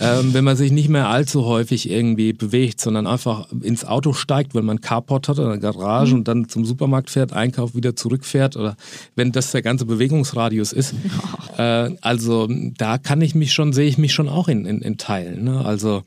ähm, 0.00 0.34
wenn 0.34 0.42
man 0.42 0.56
sich 0.56 0.72
nicht 0.72 0.88
mehr 0.88 1.08
allzu 1.08 1.44
häufig 1.44 1.88
irgendwie 1.88 2.32
bewegt, 2.32 2.80
sondern 2.80 3.06
einfach 3.06 3.46
ins 3.62 3.84
Auto 3.84 4.14
steigt, 4.14 4.56
weil 4.56 4.62
man 4.62 4.80
Carport 4.80 5.28
hat 5.28 5.38
oder 5.38 5.52
eine 5.52 5.60
Garage 5.60 6.12
mhm. 6.12 6.18
und 6.18 6.28
dann 6.28 6.48
zum 6.48 6.64
Supermarkt 6.64 7.10
fährt, 7.10 7.32
einkauft, 7.32 7.76
wieder 7.76 7.94
zurückfährt 7.94 8.56
oder 8.56 8.76
wenn 9.14 9.30
das 9.30 9.52
der 9.52 9.62
ganze 9.62 9.86
Bewegungsradius 9.86 10.72
ist. 10.72 10.94
Oh. 10.94 11.28
Äh, 11.58 11.96
also 12.02 12.46
da 12.76 12.98
kann 12.98 13.20
ich 13.20 13.34
mich 13.34 13.52
schon, 13.52 13.72
sehe 13.72 13.88
ich 13.88 13.98
mich 13.98 14.12
schon 14.12 14.28
auch 14.28 14.46
in, 14.46 14.64
in, 14.64 14.80
in 14.80 14.96
Teilen 14.96 15.27
teilen. 15.28 15.44
Ne? 15.44 15.64
Also 15.64 16.02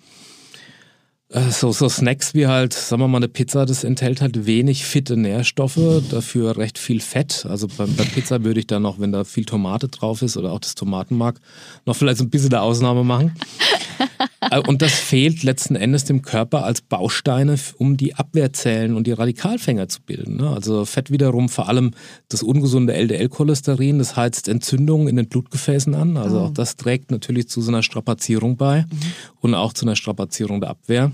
äh, 1.30 1.50
so, 1.50 1.72
so 1.72 1.90
Snacks 1.90 2.34
wie 2.34 2.48
halt, 2.48 2.74
sagen 2.74 3.02
wir 3.02 3.08
mal, 3.08 3.18
eine 3.18 3.28
Pizza, 3.28 3.66
das 3.66 3.84
enthält 3.84 4.22
halt 4.22 4.46
wenig 4.46 4.86
fitte 4.86 5.18
Nährstoffe, 5.18 6.04
dafür 6.10 6.58
recht 6.58 6.78
viel 6.78 7.00
Fett. 7.00 7.46
Also 7.48 7.68
bei, 7.68 7.86
bei 7.86 8.04
Pizza 8.04 8.44
würde 8.44 8.60
ich 8.60 8.68
dann 8.68 8.82
noch, 8.82 9.00
wenn 9.00 9.12
da 9.12 9.24
viel 9.24 9.46
Tomate 9.46 9.88
drauf 9.88 10.22
ist 10.22 10.38
oder 10.38 10.52
auch 10.52 10.60
das 10.60 10.76
Tomatenmark, 10.76 11.40
noch 11.86 11.96
vielleicht 11.96 12.18
so 12.18 12.24
ein 12.24 12.30
bisschen 12.30 12.54
eine 12.54 12.62
Ausnahme 12.62 13.04
machen. 13.04 13.36
Äh, 14.52 14.60
und 14.60 14.82
das 14.82 14.94
fehlt 14.94 15.42
letzten 15.44 15.76
Endes 15.76 16.04
dem 16.04 16.22
Körper 16.22 16.64
als 16.64 16.82
Bausteine, 16.82 17.56
um 17.78 17.98
die 17.98 18.14
Abwehrzellen 18.16 18.96
und 18.96 19.08
die 19.08 19.14
Radikalfänger 19.14 19.88
zu 19.88 20.02
bilden. 20.02 20.38
Ne? 20.38 20.50
Also 20.50 20.86
Fett 20.86 21.10
wiederum, 21.10 21.50
vor 21.50 21.68
allem 21.68 21.92
das 22.30 22.44
ungesunde 22.44 22.94
LDL-Cholesterin, 22.94 23.98
das 23.98 24.16
heizt 24.16 24.48
Entzündungen 24.48 25.08
in 25.08 25.16
den 25.16 25.28
Blutgefäßen 25.28 25.96
an. 25.96 26.18
Also 26.18 26.40
oh. 26.40 26.44
auch 26.46 26.54
das 26.54 26.76
trägt 26.76 27.10
natürlich 27.10 27.50
zu 27.50 27.62
so 27.62 27.72
einer 27.72 27.84
Strapazierung 27.84 28.58
bei 28.58 28.82
mhm. 28.82 28.88
und 29.40 29.56
auch 29.56 29.74
zu 29.74 29.86
einer 29.86 29.96
Strapazierung 29.96 30.62
der 30.62 30.70
Abwehr. 30.70 31.12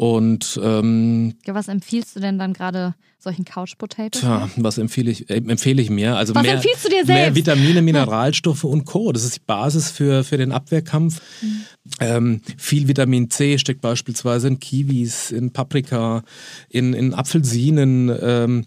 Und 0.00 0.60
ähm, 0.62 1.34
ja, 1.44 1.54
was 1.54 1.66
empfiehlst 1.66 2.14
du 2.14 2.20
denn 2.20 2.38
dann 2.38 2.52
gerade 2.52 2.94
solchen 3.18 3.44
Couch 3.44 3.76
Potatoes? 3.78 4.20
Tja, 4.20 4.48
was 4.54 4.78
empfehle 4.78 5.10
ich, 5.10 5.28
äh, 5.28 5.38
empfehle 5.38 5.82
ich 5.82 5.90
mir? 5.90 6.16
Also 6.16 6.36
was 6.36 6.44
mehr, 6.44 6.54
empfiehlst 6.54 6.84
du 6.84 6.88
dir 6.88 7.04
selbst? 7.04 7.08
Mehr 7.08 7.34
Vitamine, 7.34 7.82
Mineralstoffe 7.82 8.62
und 8.62 8.84
Co. 8.84 9.10
Das 9.10 9.24
ist 9.24 9.34
die 9.34 9.42
Basis 9.44 9.90
für, 9.90 10.22
für 10.22 10.36
den 10.36 10.52
Abwehrkampf. 10.52 11.20
Mhm. 11.42 11.64
Ähm, 11.98 12.40
viel 12.56 12.86
Vitamin 12.86 13.28
C 13.28 13.58
steckt 13.58 13.80
beispielsweise 13.80 14.46
in 14.46 14.60
Kiwis, 14.60 15.32
in 15.32 15.52
Paprika, 15.52 16.22
in, 16.68 16.94
in 16.94 17.12
Apfelsinen. 17.12 18.16
Ähm, 18.22 18.64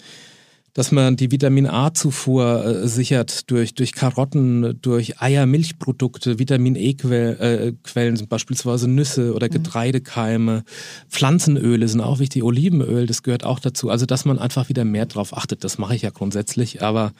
dass 0.74 0.92
man 0.92 1.18
die 1.18 1.32
Vitamin 1.32 1.68
A-Zufuhr 1.68 2.66
äh, 2.66 2.88
sichert 2.88 3.50
durch, 3.52 3.74
durch 3.74 3.92
Karotten, 3.92 4.80
durch 4.82 5.22
Eier, 5.22 5.46
Milchprodukte, 5.46 6.40
Vitamin 6.40 6.76
E-Quellen 6.76 7.38
äh, 7.40 8.16
sind 8.16 8.30
beispielsweise 8.30 8.88
Nüsse 8.88 9.34
oder 9.34 9.48
mhm. 9.48 9.52
Getreidekeime. 9.52 10.64
Pflanzenöle 11.10 11.88
sind 11.88 12.02
auch 12.02 12.20
wichtig, 12.20 12.44
Olivenöl, 12.44 13.06
das 13.06 13.24
gehört 13.24 13.44
auch 13.44 13.60
dazu. 13.60 13.90
Also, 13.90 14.06
dass 14.06 14.26
man 14.26 14.40
einfach 14.40 14.70
wieder 14.70 14.86
mehr 14.86 15.06
drauf 15.06 15.36
achtet, 15.36 15.64
das 15.64 15.78
mache 15.78 15.96
ich 15.96 16.04
ja 16.04 16.10
grundsätzlich. 16.10 16.82
Aber 16.82 17.12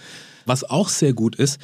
was 0.46 0.64
auch 0.64 0.88
sehr 0.88 1.14
gut 1.14 1.36
ist, 1.36 1.60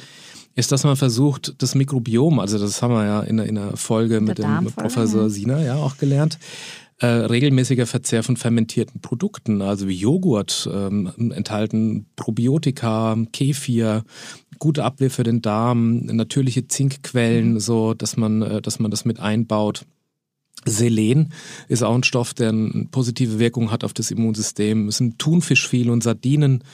ist, 0.54 0.72
dass 0.72 0.84
man 0.84 0.96
versucht, 0.96 1.54
das 1.58 1.74
Mikrobiom, 1.74 2.40
also 2.40 2.58
das 2.58 2.82
haben 2.82 2.92
wir 2.92 3.04
ja 3.04 3.20
in, 3.20 3.38
in 3.38 3.56
einer 3.56 3.76
Folge 3.76 4.20
mit 4.20 4.38
dem 4.38 4.66
Professor 4.74 5.30
Sina 5.30 5.62
ja 5.62 5.76
auch 5.76 5.98
gelernt, 5.98 6.38
äh, 7.00 7.06
regelmäßiger 7.06 7.86
Verzehr 7.86 8.22
von 8.22 8.36
fermentierten 8.36 9.00
Produkten, 9.00 9.62
also 9.62 9.86
wie 9.86 9.94
Joghurt, 9.94 10.68
ähm, 10.72 11.12
enthalten 11.32 12.06
Probiotika, 12.16 13.16
Kefir, 13.32 14.04
gute 14.58 14.84
Abwehr 14.84 15.10
für 15.10 15.22
den 15.22 15.40
Darm, 15.40 16.06
natürliche 16.06 16.66
Zinkquellen, 16.66 17.54
mhm. 17.54 17.60
so 17.60 17.94
dass 17.94 18.16
man, 18.16 18.42
äh, 18.42 18.62
dass 18.62 18.80
man 18.80 18.90
das 18.90 19.04
mit 19.04 19.20
einbaut. 19.20 19.86
Selen 20.64 21.32
ist 21.68 21.84
auch 21.84 21.94
ein 21.94 22.02
Stoff, 22.02 22.34
der 22.34 22.48
eine 22.48 22.88
positive 22.90 23.38
Wirkung 23.38 23.70
hat 23.70 23.84
auf 23.84 23.94
das 23.94 24.10
Immunsystem. 24.10 24.88
Es 24.88 24.96
sind 24.96 25.18
Thunfisch 25.18 25.68
viel 25.68 25.88
und 25.88 26.02
Sardinen. 26.02 26.64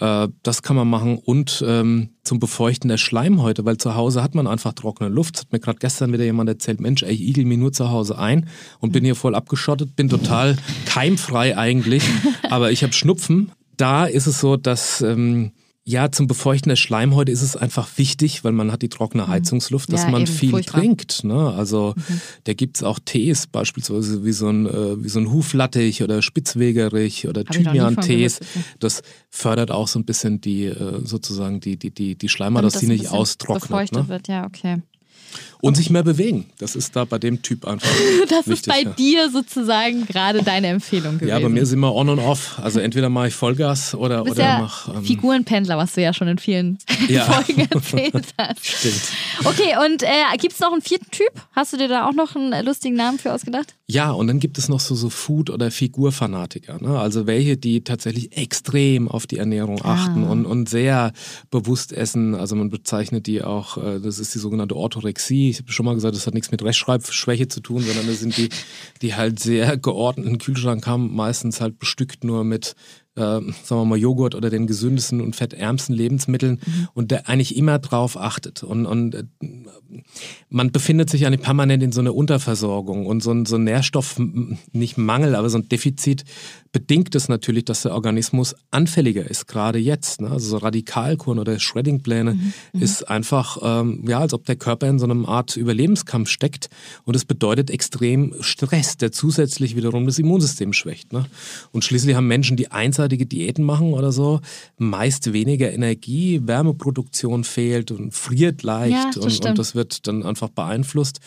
Äh, 0.00 0.28
das 0.42 0.62
kann 0.62 0.76
man 0.76 0.88
machen 0.88 1.18
und 1.18 1.64
ähm, 1.66 2.10
zum 2.22 2.38
Befeuchten 2.38 2.88
der 2.88 2.98
Schleimhäute, 2.98 3.64
weil 3.64 3.78
zu 3.78 3.94
Hause 3.94 4.22
hat 4.22 4.34
man 4.34 4.46
einfach 4.46 4.72
trockene 4.72 5.08
Luft. 5.08 5.36
Das 5.36 5.42
hat 5.42 5.52
mir 5.52 5.60
gerade 5.60 5.78
gestern 5.78 6.12
wieder 6.12 6.24
jemand 6.24 6.48
erzählt, 6.50 6.80
Mensch, 6.80 7.02
ey, 7.02 7.12
ich 7.12 7.22
igel 7.22 7.44
mir 7.44 7.56
nur 7.56 7.72
zu 7.72 7.90
Hause 7.90 8.18
ein 8.18 8.48
und 8.80 8.92
bin 8.92 9.04
hier 9.04 9.14
voll 9.14 9.34
abgeschottet, 9.34 9.96
bin 9.96 10.08
total 10.08 10.56
keimfrei 10.84 11.56
eigentlich, 11.56 12.02
aber 12.50 12.72
ich 12.72 12.82
habe 12.82 12.92
Schnupfen. 12.92 13.52
Da 13.76 14.06
ist 14.06 14.26
es 14.26 14.40
so, 14.40 14.56
dass 14.56 15.02
ähm, 15.02 15.52
ja, 15.88 16.10
zum 16.10 16.26
Befeuchten 16.26 16.68
der 16.68 16.76
Schleimhäute 16.76 17.30
ist 17.30 17.42
es 17.42 17.56
einfach 17.56 17.88
wichtig, 17.96 18.42
weil 18.42 18.50
man 18.50 18.72
hat 18.72 18.82
die 18.82 18.88
trockene 18.88 19.22
mhm. 19.22 19.28
Heizungsluft, 19.28 19.92
dass 19.92 20.02
ja, 20.02 20.10
man 20.10 20.26
viel 20.26 20.50
furchtbar. 20.50 20.80
trinkt. 20.80 21.22
Ne? 21.22 21.54
Also 21.54 21.94
mhm. 21.96 22.20
da 22.42 22.54
gibt's 22.54 22.82
auch 22.82 22.98
Tees, 22.98 23.46
beispielsweise 23.46 24.24
wie 24.24 24.32
so 24.32 24.48
ein, 24.48 24.66
äh, 24.66 25.04
wie 25.04 25.08
so 25.08 25.20
ein 25.20 25.30
Huflattich 25.30 26.02
oder 26.02 26.22
Spitzwegerich 26.22 27.28
oder 27.28 27.44
Thymian-Tees. 27.44 28.40
Das 28.80 29.02
fördert 29.30 29.70
auch 29.70 29.86
so 29.86 30.00
ein 30.00 30.04
bisschen 30.04 30.40
die, 30.40 30.64
äh, 30.64 31.02
sozusagen 31.04 31.60
die, 31.60 31.76
die, 31.76 31.92
die, 31.92 32.16
die 32.16 32.28
Schleimhaut, 32.28 32.64
dass 32.64 32.80
sie 32.80 32.88
nicht 32.88 33.10
austrocknet. 33.10 33.68
Befeuchtet 33.68 33.98
ne? 33.98 34.08
wird, 34.08 34.26
ja, 34.26 34.44
okay. 34.44 34.82
Und 35.60 35.76
sich 35.76 35.90
mehr 35.90 36.02
bewegen. 36.02 36.50
Das 36.58 36.76
ist 36.76 36.94
da 36.96 37.04
bei 37.04 37.18
dem 37.18 37.42
Typ 37.42 37.66
einfach. 37.66 37.88
das 38.28 38.46
wichtig, 38.46 38.66
ist 38.66 38.66
bei 38.66 38.82
ja. 38.82 38.90
dir 38.90 39.30
sozusagen 39.30 40.06
gerade 40.06 40.42
deine 40.42 40.68
Empfehlung 40.68 41.18
gewesen. 41.18 41.28
Ja, 41.28 41.38
bei 41.38 41.48
mir 41.48 41.64
sind 41.64 41.80
wir 41.80 41.94
on 41.94 42.08
und 42.08 42.18
off. 42.18 42.58
Also 42.62 42.80
entweder 42.80 43.08
mache 43.08 43.28
ich 43.28 43.34
Vollgas 43.34 43.94
oder, 43.94 44.22
oder 44.22 44.42
ja 44.42 44.58
mach. 44.58 44.94
Ähm, 44.94 45.04
Figurenpendler, 45.04 45.76
was 45.76 45.94
du 45.94 46.02
ja 46.02 46.12
schon 46.12 46.28
in 46.28 46.38
vielen 46.38 46.78
ja. 47.08 47.24
Folgen 47.24 47.68
erzählt 47.70 48.26
hast. 48.38 48.66
Stimmt. 48.66 49.02
Okay, 49.44 49.74
und 49.84 50.02
äh, 50.02 50.36
gibt 50.38 50.54
es 50.54 50.60
noch 50.60 50.72
einen 50.72 50.82
vierten 50.82 51.10
Typ? 51.10 51.30
Hast 51.52 51.72
du 51.72 51.76
dir 51.76 51.88
da 51.88 52.08
auch 52.08 52.14
noch 52.14 52.36
einen 52.36 52.64
lustigen 52.64 52.96
Namen 52.96 53.18
für 53.18 53.32
ausgedacht? 53.32 53.75
Ja, 53.88 54.10
und 54.10 54.26
dann 54.26 54.40
gibt 54.40 54.58
es 54.58 54.68
noch 54.68 54.80
so, 54.80 54.96
so 54.96 55.10
Food- 55.10 55.48
oder 55.48 55.70
Figurfanatiker. 55.70 56.82
Ne? 56.82 56.98
Also 56.98 57.28
welche, 57.28 57.56
die 57.56 57.84
tatsächlich 57.84 58.36
extrem 58.36 59.06
auf 59.06 59.28
die 59.28 59.38
Ernährung 59.38 59.80
ah. 59.82 59.94
achten 59.94 60.24
und, 60.24 60.44
und 60.44 60.68
sehr 60.68 61.12
bewusst 61.50 61.92
essen. 61.92 62.34
Also 62.34 62.56
man 62.56 62.68
bezeichnet 62.68 63.28
die 63.28 63.44
auch, 63.44 63.76
äh, 63.78 64.00
das 64.00 64.18
ist 64.18 64.34
die 64.34 64.40
sogenannte 64.40 64.74
Orthorexie. 64.74 65.50
Ich 65.50 65.58
habe 65.58 65.70
schon 65.70 65.86
mal 65.86 65.94
gesagt, 65.94 66.16
das 66.16 66.26
hat 66.26 66.34
nichts 66.34 66.50
mit 66.50 66.64
Rechtschreibschwäche 66.64 67.46
zu 67.46 67.60
tun, 67.60 67.82
sondern 67.82 68.08
das 68.08 68.18
sind 68.18 68.36
die, 68.36 68.48
die 69.02 69.14
halt 69.14 69.38
sehr 69.38 69.76
geordneten 69.76 70.38
Kühlschrank 70.38 70.84
haben, 70.88 71.14
meistens 71.14 71.60
halt 71.60 71.78
bestückt 71.78 72.24
nur 72.24 72.42
mit 72.42 72.74
äh, 73.16 73.20
sagen 73.20 73.52
wir 73.68 73.84
mal, 73.84 73.98
Joghurt 73.98 74.34
oder 74.34 74.50
den 74.50 74.66
gesündesten 74.66 75.20
und 75.20 75.34
fettärmsten 75.36 75.94
Lebensmitteln 75.94 76.60
mhm. 76.64 76.88
und 76.94 77.10
der 77.10 77.28
eigentlich 77.28 77.56
immer 77.56 77.78
drauf 77.78 78.16
achtet. 78.16 78.62
Und, 78.62 78.86
und 78.86 79.14
äh, 79.14 79.24
man 80.48 80.70
befindet 80.70 81.10
sich 81.10 81.26
eigentlich 81.26 81.42
permanent 81.42 81.82
in 81.82 81.92
so 81.92 82.00
einer 82.00 82.14
Unterversorgung 82.14 83.06
und 83.06 83.22
so 83.22 83.32
ein, 83.32 83.46
so 83.46 83.56
ein 83.56 83.64
Nährstoff, 83.64 84.20
nicht 84.72 84.98
Mangel, 84.98 85.34
aber 85.34 85.50
so 85.50 85.58
ein 85.58 85.68
Defizit 85.68 86.24
bedingt 86.72 87.14
es 87.14 87.28
natürlich, 87.30 87.64
dass 87.64 87.82
der 87.82 87.94
Organismus 87.94 88.54
anfälliger 88.70 89.28
ist, 89.30 89.48
gerade 89.48 89.78
jetzt. 89.78 90.20
Ne? 90.20 90.30
Also 90.30 90.50
so 90.50 90.56
Radikalkuren 90.58 91.38
oder 91.38 91.58
Shredding-Pläne 91.58 92.34
mhm. 92.34 92.52
mhm. 92.74 92.82
ist 92.82 93.08
einfach, 93.08 93.58
ähm, 93.62 94.04
ja, 94.06 94.20
als 94.20 94.34
ob 94.34 94.44
der 94.44 94.56
Körper 94.56 94.86
in 94.86 94.98
so 94.98 95.06
einem 95.06 95.24
Art 95.24 95.56
Überlebenskampf 95.56 96.28
steckt 96.28 96.68
und 97.04 97.16
es 97.16 97.24
bedeutet 97.24 97.70
extrem 97.70 98.34
Stress, 98.40 98.98
der 98.98 99.10
zusätzlich 99.10 99.74
wiederum 99.74 100.04
das 100.04 100.18
Immunsystem 100.18 100.74
schwächt. 100.74 101.14
Ne? 101.14 101.24
Und 101.72 101.82
schließlich 101.82 102.14
haben 102.14 102.26
Menschen, 102.26 102.58
die 102.58 102.70
einseitige 103.06 103.26
Diäten 103.26 103.64
machen 103.64 103.94
oder 103.94 104.12
so, 104.12 104.40
meist 104.78 105.32
weniger 105.32 105.72
Energie, 105.72 106.40
Wärmeproduktion 106.44 107.44
fehlt 107.44 107.90
und 107.90 108.12
friert 108.12 108.62
leicht 108.62 108.92
ja, 108.92 109.10
das 109.14 109.40
und, 109.40 109.46
und 109.46 109.58
das 109.58 109.74
wird 109.74 110.06
dann 110.06 110.24
einfach 110.24 110.48
beeinflusst. 110.48 111.20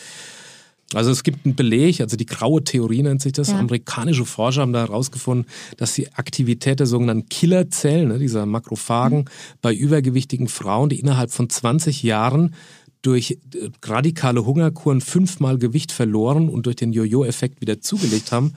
Also 0.96 1.12
es 1.12 1.24
gibt 1.24 1.46
einen 1.46 1.56
Beleg, 1.56 2.02
also 2.02 2.18
die 2.18 2.26
graue 2.26 2.64
Theorie 2.64 3.04
nennt 3.04 3.22
sich 3.22 3.34
das. 3.34 3.50
Ja. 3.50 3.60
Amerikanische 3.60 4.26
Forscher 4.26 4.62
haben 4.62 4.74
da 4.74 4.80
herausgefunden, 4.80 5.46
dass 5.78 5.94
die 5.94 6.12
Aktivität 6.14 6.80
der 6.80 6.88
sogenannten 6.88 7.30
Killerzellen, 7.30 8.08
ne, 8.08 8.18
dieser 8.18 8.48
Makrophagen, 8.48 9.20
mhm. 9.20 9.26
bei 9.62 9.74
übergewichtigen 9.74 10.48
Frauen, 10.48 10.90
die 10.90 11.00
innerhalb 11.00 11.30
von 11.30 11.48
20 11.48 12.02
Jahren 12.02 12.56
durch 13.04 13.38
äh, 13.54 13.70
radikale 13.86 14.46
Hungerkuren 14.46 15.00
fünfmal 15.00 15.60
Gewicht 15.60 15.92
verloren 15.92 16.50
und 16.50 16.66
durch 16.66 16.76
den 16.76 16.92
Jojo-Effekt 16.92 17.62
wieder 17.62 17.80
zugelegt 17.82 18.32
haben, 18.32 18.56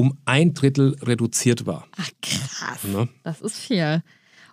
um 0.00 0.16
ein 0.24 0.54
Drittel 0.54 0.96
reduziert 1.02 1.66
war. 1.66 1.86
Ach 1.98 2.08
krass, 2.22 2.84
ne? 2.84 3.10
das 3.22 3.42
ist 3.42 3.58
viel. 3.58 4.02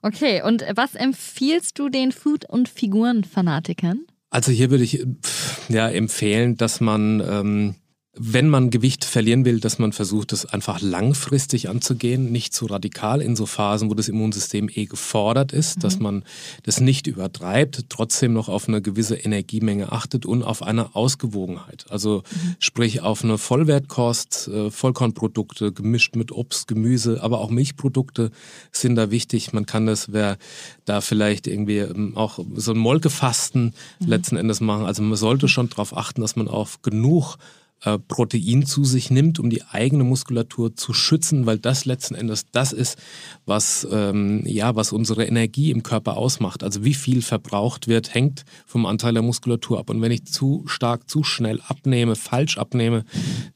Okay, 0.01 0.41
und 0.41 0.61
was 0.75 0.93
empfiehlst 0.93 1.79
du 1.79 1.87
den 1.87 2.11
Food- 2.11 2.43
und 2.49 2.67
Figurenfanatikern? 2.67 4.01
Also 4.29 4.51
hier 4.51 4.71
würde 4.71 4.83
ich 4.83 5.07
ja 5.69 5.87
empfehlen, 5.87 6.57
dass 6.57 6.81
man 6.81 7.21
ähm, 7.21 7.75
wenn 8.19 8.49
man 8.49 8.69
Gewicht 8.69 9.05
verlieren 9.05 9.45
will, 9.45 9.59
dass 9.59 9.79
man 9.79 9.93
versucht, 9.93 10.31
das 10.31 10.45
einfach 10.45 10.81
langfristig 10.81 11.69
anzugehen, 11.69 12.31
nicht 12.31 12.53
zu 12.53 12.65
radikal 12.65 13.21
in 13.21 13.35
so 13.35 13.45
Phasen, 13.45 13.89
wo 13.89 13.93
das 13.93 14.07
Immunsystem 14.07 14.69
eh 14.73 14.85
gefordert 14.85 15.53
ist, 15.53 15.77
mhm. 15.77 15.81
dass 15.81 15.99
man 15.99 16.23
das 16.63 16.79
nicht 16.79 17.07
übertreibt, 17.07 17.85
trotzdem 17.89 18.33
noch 18.33 18.49
auf 18.49 18.67
eine 18.67 18.81
gewisse 18.81 19.15
Energiemenge 19.15 19.91
achtet 19.91 20.25
und 20.25 20.43
auf 20.43 20.63
eine 20.63 20.95
Ausgewogenheit. 20.95 21.85
Also 21.89 22.23
mhm. 22.31 22.55
sprich 22.59 23.01
auf 23.01 23.23
eine 23.23 23.37
Vollwertkost, 23.37 24.47
äh, 24.47 24.71
Vollkornprodukte 24.71 25.71
gemischt 25.71 26.15
mit 26.15 26.31
Obst, 26.31 26.67
Gemüse, 26.67 27.21
aber 27.21 27.39
auch 27.39 27.49
Milchprodukte 27.49 28.31
sind 28.71 28.95
da 28.95 29.11
wichtig. 29.11 29.53
Man 29.53 29.65
kann 29.65 29.85
das, 29.85 30.11
wer 30.11 30.37
da 30.85 31.01
vielleicht 31.01 31.47
irgendwie 31.47 31.79
ähm, 31.79 32.17
auch 32.17 32.39
so 32.55 32.71
ein 32.71 32.77
Molkefasten 32.77 33.73
mhm. 33.99 34.07
letzten 34.07 34.37
Endes 34.37 34.61
machen. 34.61 34.85
Also 34.85 35.03
man 35.03 35.17
sollte 35.17 35.47
schon 35.47 35.69
darauf 35.69 35.95
achten, 35.95 36.21
dass 36.21 36.35
man 36.35 36.47
auf 36.47 36.81
genug 36.81 37.37
äh, 37.83 37.99
Protein 37.99 38.65
zu 38.65 38.83
sich 38.83 39.11
nimmt, 39.11 39.39
um 39.39 39.49
die 39.49 39.63
eigene 39.63 40.03
Muskulatur 40.03 40.75
zu 40.75 40.93
schützen, 40.93 41.45
weil 41.45 41.59
das 41.59 41.85
letzten 41.85 42.15
Endes 42.15 42.45
das 42.51 42.73
ist, 42.73 42.97
was, 43.45 43.87
ähm, 43.91 44.41
ja, 44.45 44.75
was 44.75 44.91
unsere 44.91 45.25
Energie 45.25 45.71
im 45.71 45.83
Körper 45.83 46.17
ausmacht. 46.17 46.63
Also 46.63 46.83
wie 46.83 46.93
viel 46.93 47.21
verbraucht 47.21 47.87
wird, 47.87 48.13
hängt 48.13 48.45
vom 48.65 48.85
Anteil 48.85 49.13
der 49.13 49.21
Muskulatur 49.21 49.79
ab. 49.79 49.89
Und 49.89 50.01
wenn 50.01 50.11
ich 50.11 50.25
zu 50.25 50.63
stark, 50.65 51.09
zu 51.09 51.23
schnell 51.23 51.61
abnehme, 51.67 52.15
falsch 52.15 52.57
abnehme, 52.57 53.05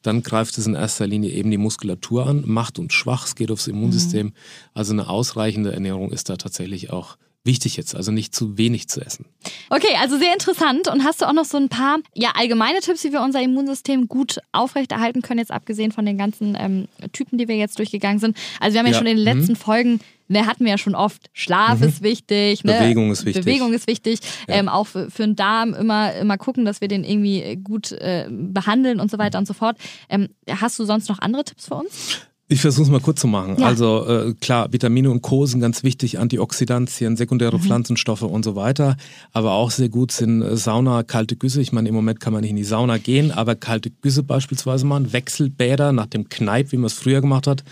dann 0.01 0.21
greift 0.21 0.57
es 0.57 0.67
in 0.67 0.75
erster 0.75 1.07
Linie 1.07 1.31
eben 1.31 1.49
die 1.49 1.57
Muskulatur 1.57 2.27
an, 2.27 2.43
macht 2.45 2.79
uns 2.79 2.93
schwach, 2.93 3.25
es 3.25 3.35
geht 3.35 3.51
aufs 3.51 3.67
Immunsystem. 3.67 4.27
Mhm. 4.27 4.33
Also 4.73 4.93
eine 4.93 5.09
ausreichende 5.09 5.73
Ernährung 5.73 6.11
ist 6.11 6.29
da 6.29 6.37
tatsächlich 6.37 6.91
auch 6.91 7.17
wichtig 7.43 7.77
jetzt, 7.77 7.95
also 7.95 8.11
nicht 8.11 8.35
zu 8.35 8.57
wenig 8.57 8.87
zu 8.87 9.01
essen. 9.01 9.25
Okay, 9.69 9.95
also 9.99 10.17
sehr 10.17 10.33
interessant. 10.33 10.87
Und 10.87 11.03
hast 11.03 11.21
du 11.21 11.25
auch 11.25 11.33
noch 11.33 11.45
so 11.45 11.57
ein 11.57 11.69
paar 11.69 11.99
ja, 12.13 12.31
allgemeine 12.35 12.79
Tipps, 12.79 13.03
wie 13.03 13.11
wir 13.11 13.21
unser 13.21 13.41
Immunsystem 13.41 14.07
gut 14.07 14.39
aufrechterhalten 14.51 15.21
können, 15.21 15.39
jetzt 15.39 15.51
abgesehen 15.51 15.91
von 15.91 16.05
den 16.05 16.17
ganzen 16.17 16.55
ähm, 16.59 16.87
Typen, 17.13 17.37
die 17.37 17.47
wir 17.47 17.57
jetzt 17.57 17.79
durchgegangen 17.79 18.19
sind? 18.19 18.37
Also 18.59 18.73
wir 18.73 18.79
haben 18.79 18.87
ja, 18.87 18.93
ja 18.93 18.97
schon 18.97 19.07
in 19.07 19.17
den 19.17 19.23
letzten 19.23 19.53
mhm. 19.53 19.57
Folgen 19.57 19.99
ne, 20.31 20.47
hatten 20.47 20.63
wir 20.63 20.71
ja 20.71 20.77
schon 20.77 20.95
oft, 20.95 21.29
Schlaf 21.33 21.79
mhm. 21.79 21.87
ist 21.87 22.01
wichtig, 22.01 22.63
ne? 22.63 22.79
Bewegung 22.79 23.11
ist 23.11 23.25
wichtig. 23.25 23.45
Bewegung 23.45 23.73
ist 23.73 23.87
wichtig. 23.87 24.19
Ja. 24.47 24.55
Ähm, 24.55 24.69
auch 24.69 24.87
für, 24.87 25.11
für, 25.11 25.23
den 25.23 25.35
Darm 25.35 25.73
immer, 25.73 26.13
immer 26.15 26.37
gucken, 26.37 26.65
dass 26.65 26.81
wir 26.81 26.87
den 26.87 27.03
irgendwie 27.03 27.57
gut 27.57 27.91
äh, 27.91 28.27
behandeln 28.29 28.99
und 28.99 29.11
so 29.11 29.17
weiter 29.17 29.37
und 29.37 29.47
so 29.47 29.53
fort. 29.53 29.77
Ähm, 30.09 30.29
hast 30.49 30.79
du 30.79 30.85
sonst 30.85 31.09
noch 31.09 31.19
andere 31.19 31.43
Tipps 31.43 31.67
für 31.67 31.75
uns? 31.75 32.21
Ich 32.51 32.59
versuche 32.59 32.83
es 32.83 32.89
mal 32.89 32.99
kurz 32.99 33.21
zu 33.21 33.27
machen. 33.27 33.55
Ja. 33.59 33.65
Also 33.65 34.05
äh, 34.05 34.33
klar, 34.33 34.73
Vitamine 34.73 35.09
und 35.09 35.21
Co. 35.21 35.45
sind 35.45 35.61
ganz 35.61 35.83
wichtig, 35.83 36.19
Antioxidantien, 36.19 37.15
sekundäre 37.15 37.57
mhm. 37.57 37.61
Pflanzenstoffe 37.61 38.23
und 38.23 38.43
so 38.43 38.57
weiter. 38.57 38.97
Aber 39.31 39.53
auch 39.53 39.71
sehr 39.71 39.87
gut 39.87 40.11
sind 40.11 40.41
äh, 40.41 40.57
Sauna, 40.57 41.03
kalte 41.03 41.37
Güsse. 41.37 41.61
Ich 41.61 41.71
meine, 41.71 41.87
im 41.87 41.95
Moment 41.95 42.19
kann 42.19 42.33
man 42.33 42.41
nicht 42.41 42.49
in 42.49 42.57
die 42.57 42.65
Sauna 42.65 42.97
gehen, 42.97 43.31
aber 43.31 43.55
kalte 43.55 43.89
Güsse 43.89 44.23
beispielsweise 44.23 44.85
machen, 44.85 45.13
Wechselbäder 45.13 45.93
nach 45.93 46.07
dem 46.07 46.27
Kneipp, 46.27 46.73
wie 46.73 46.77
man 46.77 46.87
es 46.87 46.93
früher 46.93 47.21
gemacht 47.21 47.47
hat. 47.47 47.63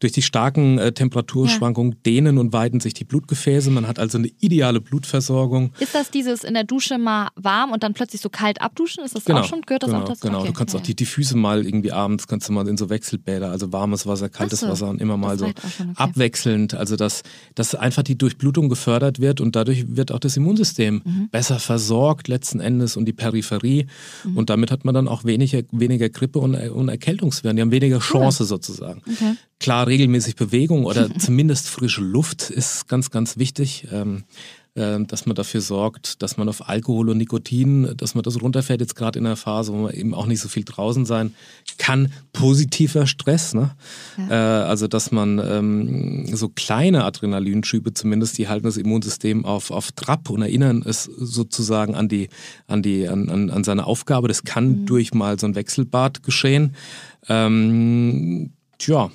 Durch 0.00 0.12
die 0.12 0.22
starken 0.22 0.78
äh, 0.78 0.92
Temperaturschwankungen 0.92 1.92
ja. 1.92 1.98
dehnen 2.04 2.38
und 2.38 2.52
weiten 2.52 2.80
sich 2.80 2.94
die 2.94 3.04
Blutgefäße. 3.04 3.70
Man 3.70 3.86
hat 3.86 3.98
also 3.98 4.18
eine 4.18 4.28
ideale 4.40 4.80
Blutversorgung. 4.80 5.72
Ist 5.78 5.94
das 5.94 6.10
dieses 6.10 6.44
in 6.44 6.54
der 6.54 6.64
Dusche 6.64 6.98
mal 6.98 7.28
warm 7.36 7.72
und 7.72 7.82
dann 7.82 7.94
plötzlich 7.94 8.20
so 8.20 8.28
kalt 8.28 8.60
abduschen? 8.60 9.04
Ist 9.04 9.14
das 9.14 9.24
genau, 9.24 9.40
auch 9.40 9.44
schon? 9.44 9.62
Gehört 9.62 9.82
das 9.82 9.90
genau, 9.90 10.02
auch 10.02 10.08
dazu? 10.08 10.20
Genau, 10.20 10.38
okay. 10.40 10.48
du 10.48 10.52
kannst 10.54 10.76
auch 10.76 10.80
die, 10.80 11.06
Füße 11.06 11.36
mal 11.36 11.64
irgendwie 11.64 11.92
abends, 11.92 12.26
kannst 12.26 12.48
du 12.48 12.52
mal 12.52 12.66
in 12.68 12.76
so 12.76 12.90
Wechselbäder, 12.90 13.50
also 13.50 13.72
warmes 13.72 14.06
Wasser, 14.06 14.28
kaltes 14.28 14.60
so, 14.60 14.68
Wasser 14.68 14.88
und 14.88 15.00
immer 15.00 15.16
mal 15.16 15.38
so 15.38 15.46
okay. 15.46 15.54
abwechselnd. 15.94 16.74
Also 16.74 16.96
dass, 16.96 17.22
dass 17.54 17.74
einfach 17.74 18.02
die 18.02 18.18
Durchblutung 18.18 18.68
gefördert 18.68 19.20
wird 19.20 19.40
und 19.40 19.56
dadurch 19.56 19.96
wird 19.96 20.12
auch 20.12 20.18
das 20.18 20.36
Immunsystem 20.36 21.02
mhm. 21.04 21.28
besser 21.30 21.58
versorgt 21.58 22.28
letzten 22.28 22.60
Endes 22.60 22.96
und 22.96 23.06
die 23.06 23.12
Peripherie. 23.12 23.86
Mhm. 24.24 24.36
Und 24.36 24.50
damit 24.50 24.70
hat 24.70 24.84
man 24.84 24.94
dann 24.94 25.08
auch 25.08 25.24
weniger, 25.24 25.62
weniger 25.70 26.08
Grippe 26.08 26.38
und, 26.38 26.54
und 26.54 26.88
Erkältungswellen. 26.88 27.56
Die 27.56 27.62
haben 27.62 27.72
weniger 27.72 27.98
Chance 27.98 28.42
cool. 28.42 28.46
sozusagen. 28.48 29.02
Okay. 29.06 29.36
Klar, 29.58 29.86
regelmäßig 29.86 30.36
Bewegung 30.36 30.84
oder 30.84 31.14
zumindest 31.18 31.68
frische 31.68 32.02
Luft 32.02 32.50
ist 32.50 32.88
ganz, 32.88 33.10
ganz 33.10 33.36
wichtig. 33.36 33.86
Ähm, 33.92 34.24
ähm, 34.78 35.06
dass 35.06 35.24
man 35.24 35.34
dafür 35.34 35.62
sorgt, 35.62 36.20
dass 36.20 36.36
man 36.36 36.50
auf 36.50 36.68
Alkohol 36.68 37.08
und 37.08 37.16
Nikotin, 37.16 37.94
dass 37.96 38.14
man 38.14 38.22
das 38.22 38.42
runterfährt, 38.42 38.82
jetzt 38.82 38.94
gerade 38.94 39.18
in 39.18 39.24
einer 39.24 39.36
Phase, 39.36 39.72
wo 39.72 39.78
man 39.78 39.94
eben 39.94 40.12
auch 40.12 40.26
nicht 40.26 40.42
so 40.42 40.50
viel 40.50 40.64
draußen 40.64 41.06
sein 41.06 41.34
kann. 41.78 42.12
Positiver 42.34 43.06
Stress, 43.06 43.54
ne? 43.54 43.70
Ja. 44.18 44.64
Äh, 44.64 44.64
also, 44.66 44.86
dass 44.86 45.12
man 45.12 45.38
ähm, 45.42 46.26
so 46.36 46.50
kleine 46.50 47.04
Adrenalinschübe 47.04 47.94
zumindest, 47.94 48.36
die 48.36 48.48
halten 48.48 48.66
das 48.66 48.76
Immunsystem 48.76 49.46
auf, 49.46 49.70
auf 49.70 49.92
Trab 49.92 50.28
und 50.28 50.42
erinnern 50.42 50.82
es 50.84 51.04
sozusagen 51.04 51.94
an 51.94 52.10
die, 52.10 52.28
an 52.66 52.82
die, 52.82 53.08
an, 53.08 53.30
an, 53.30 53.48
an 53.48 53.64
seine 53.64 53.86
Aufgabe. 53.86 54.28
Das 54.28 54.44
kann 54.44 54.82
mhm. 54.82 54.86
durch 54.86 55.14
mal 55.14 55.38
so 55.40 55.46
ein 55.46 55.54
Wechselbad 55.54 56.22
geschehen. 56.22 56.76
Ähm, 57.30 58.52
tja 58.78 59.10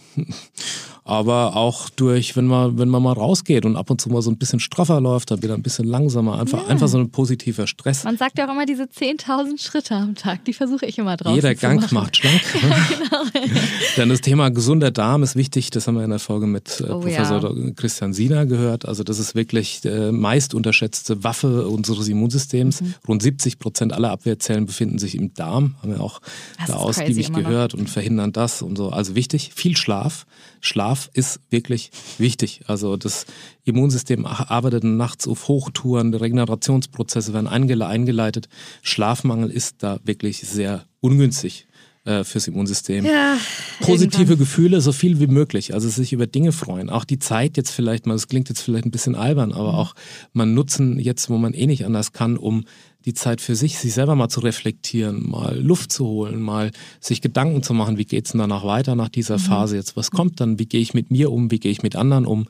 aber 1.11 1.57
auch 1.57 1.89
durch, 1.89 2.37
wenn 2.37 2.47
man, 2.47 2.79
wenn 2.79 2.87
man 2.87 3.03
mal 3.03 3.11
rausgeht 3.11 3.65
und 3.65 3.75
ab 3.75 3.89
und 3.89 3.99
zu 3.99 4.07
mal 4.07 4.21
so 4.21 4.31
ein 4.31 4.37
bisschen 4.37 4.61
straffer 4.61 5.01
läuft, 5.01 5.29
dann 5.29 5.43
wieder 5.43 5.55
ein 5.55 5.61
bisschen 5.61 5.85
langsamer, 5.85 6.39
einfach, 6.39 6.63
ja. 6.63 6.67
einfach 6.67 6.87
so 6.87 6.99
ein 6.99 7.09
positiver 7.11 7.67
Stress. 7.67 8.05
Man 8.05 8.15
sagt 8.15 8.37
ja 8.37 8.47
auch 8.47 8.53
immer 8.53 8.65
diese 8.65 8.83
10.000 8.83 9.61
Schritte 9.61 9.95
am 9.95 10.15
Tag, 10.15 10.45
die 10.45 10.53
versuche 10.53 10.85
ich 10.85 10.97
immer 10.97 11.17
drauf. 11.17 11.35
Jeder 11.35 11.53
Gang 11.53 11.81
machen. 11.81 11.95
macht 11.95 12.15
schlank. 12.15 12.41
ja, 12.61 12.95
genau. 12.97 13.51
Dann 13.97 14.07
das 14.07 14.21
Thema 14.21 14.51
gesunder 14.51 14.89
Darm 14.89 15.21
ist 15.21 15.35
wichtig, 15.35 15.69
das 15.69 15.85
haben 15.85 15.95
wir 15.95 16.05
in 16.05 16.11
der 16.11 16.19
Folge 16.19 16.47
mit 16.47 16.79
äh, 16.79 16.85
oh, 16.85 17.01
Professor 17.01 17.57
ja. 17.57 17.71
Christian 17.75 18.13
Siener 18.13 18.45
gehört. 18.45 18.85
Also 18.85 19.03
das 19.03 19.19
ist 19.19 19.35
wirklich 19.35 19.83
äh, 19.83 20.13
meist 20.13 20.53
unterschätzte 20.53 21.25
Waffe 21.25 21.67
unseres 21.67 22.07
Immunsystems. 22.07 22.79
Mhm. 22.79 22.93
Rund 23.05 23.21
70 23.21 23.59
Prozent 23.59 23.91
aller 23.91 24.11
Abwehrzellen 24.11 24.65
befinden 24.65 24.97
sich 24.97 25.15
im 25.15 25.33
Darm, 25.33 25.75
haben 25.81 25.91
wir 25.91 25.99
auch 25.99 26.21
das 26.57 26.67
da 26.67 26.75
ausgiebig 26.75 27.33
gehört 27.33 27.73
und 27.73 27.89
verhindern 27.89 28.31
das 28.31 28.61
und 28.61 28.77
so. 28.77 28.91
Also 28.91 29.13
wichtig, 29.15 29.51
viel 29.53 29.75
Schlaf. 29.75 30.25
Schlaf 30.61 31.00
ist 31.07 31.39
wirklich 31.49 31.91
wichtig. 32.17 32.61
Also 32.67 32.97
das 32.97 33.25
Immunsystem 33.63 34.25
arbeitet 34.25 34.83
nachts 34.83 35.27
auf 35.27 35.47
Hochtouren, 35.47 36.13
Regenerationsprozesse 36.13 37.33
werden 37.33 37.47
eingeleitet. 37.47 38.49
Schlafmangel 38.81 39.49
ist 39.49 39.83
da 39.83 39.99
wirklich 40.03 40.41
sehr 40.41 40.85
ungünstig 40.99 41.67
äh, 42.03 42.23
fürs 42.23 42.47
Immunsystem. 42.47 43.05
Ja, 43.05 43.37
Positive 43.79 44.21
irgendwann. 44.21 44.39
Gefühle, 44.39 44.81
so 44.81 44.91
viel 44.91 45.19
wie 45.19 45.27
möglich. 45.27 45.73
Also 45.73 45.87
sich 45.87 46.13
über 46.13 46.27
Dinge 46.27 46.51
freuen. 46.51 46.89
Auch 46.89 47.05
die 47.05 47.19
Zeit 47.19 47.57
jetzt 47.57 47.71
vielleicht 47.71 48.05
mal, 48.07 48.13
das 48.13 48.27
klingt 48.27 48.49
jetzt 48.49 48.61
vielleicht 48.61 48.85
ein 48.85 48.91
bisschen 48.91 49.15
albern, 49.15 49.51
aber 49.51 49.73
mhm. 49.73 49.77
auch 49.77 49.95
man 50.33 50.53
nutzen 50.53 50.99
jetzt, 50.99 51.29
wo 51.29 51.37
man 51.37 51.53
eh 51.53 51.67
nicht 51.67 51.85
anders 51.85 52.11
kann, 52.11 52.37
um 52.37 52.65
die 53.05 53.13
Zeit 53.13 53.41
für 53.41 53.55
sich, 53.55 53.77
sich 53.77 53.93
selber 53.93 54.15
mal 54.15 54.29
zu 54.29 54.41
reflektieren, 54.41 55.29
mal 55.29 55.57
Luft 55.59 55.91
zu 55.91 56.05
holen, 56.05 56.41
mal 56.41 56.71
sich 56.99 57.21
Gedanken 57.21 57.63
zu 57.63 57.73
machen, 57.73 57.97
wie 57.97 58.05
geht 58.05 58.25
es 58.25 58.31
denn 58.31 58.39
danach 58.39 58.63
weiter 58.63 58.95
nach 58.95 59.09
dieser 59.09 59.37
mhm. 59.37 59.43
Phase 59.43 59.75
jetzt? 59.75 59.97
Was 59.97 60.11
kommt 60.11 60.39
dann? 60.39 60.59
Wie 60.59 60.65
gehe 60.65 60.81
ich 60.81 60.93
mit 60.93 61.11
mir 61.11 61.31
um? 61.31 61.51
Wie 61.51 61.59
gehe 61.59 61.71
ich 61.71 61.83
mit 61.83 61.95
anderen 61.95 62.25
um? 62.25 62.47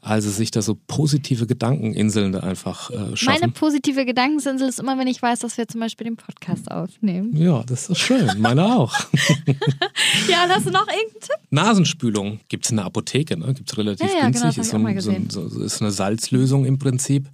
Also 0.00 0.28
sich 0.30 0.50
da 0.50 0.60
so 0.60 0.76
positive 0.86 1.46
Gedankeninseln 1.46 2.32
da 2.32 2.40
einfach 2.40 2.90
äh, 2.90 3.16
schaffen. 3.16 3.40
Meine 3.40 3.52
positive 3.52 4.04
Gedankeninsel 4.04 4.68
ist 4.68 4.78
immer, 4.78 4.98
wenn 4.98 5.06
ich 5.06 5.22
weiß, 5.22 5.38
dass 5.40 5.56
wir 5.56 5.66
zum 5.66 5.80
Beispiel 5.80 6.04
den 6.04 6.16
Podcast 6.16 6.70
aufnehmen. 6.70 7.34
Ja, 7.36 7.62
das 7.62 7.88
ist 7.88 7.98
schön. 7.98 8.30
Meine 8.38 8.64
auch. 8.76 8.94
ja, 10.28 10.44
und 10.44 10.50
hast 10.50 10.66
du 10.66 10.70
noch 10.70 10.86
irgendeinen 10.86 11.20
Tipp? 11.20 11.36
Nasenspülung 11.50 12.40
gibt 12.48 12.66
es 12.66 12.70
in 12.70 12.76
der 12.76 12.86
Apotheke, 12.86 13.38
ne? 13.38 13.54
gibt 13.54 13.70
es 13.70 13.78
relativ 13.78 14.08
ja, 14.08 14.18
ja, 14.18 14.24
günstig. 14.24 14.70
Genau, 14.70 14.88
ist, 14.88 15.04
so 15.04 15.12
so, 15.28 15.48
so, 15.48 15.62
ist 15.62 15.80
eine 15.80 15.90
Salzlösung 15.90 16.66
im 16.66 16.78
Prinzip. 16.78 17.28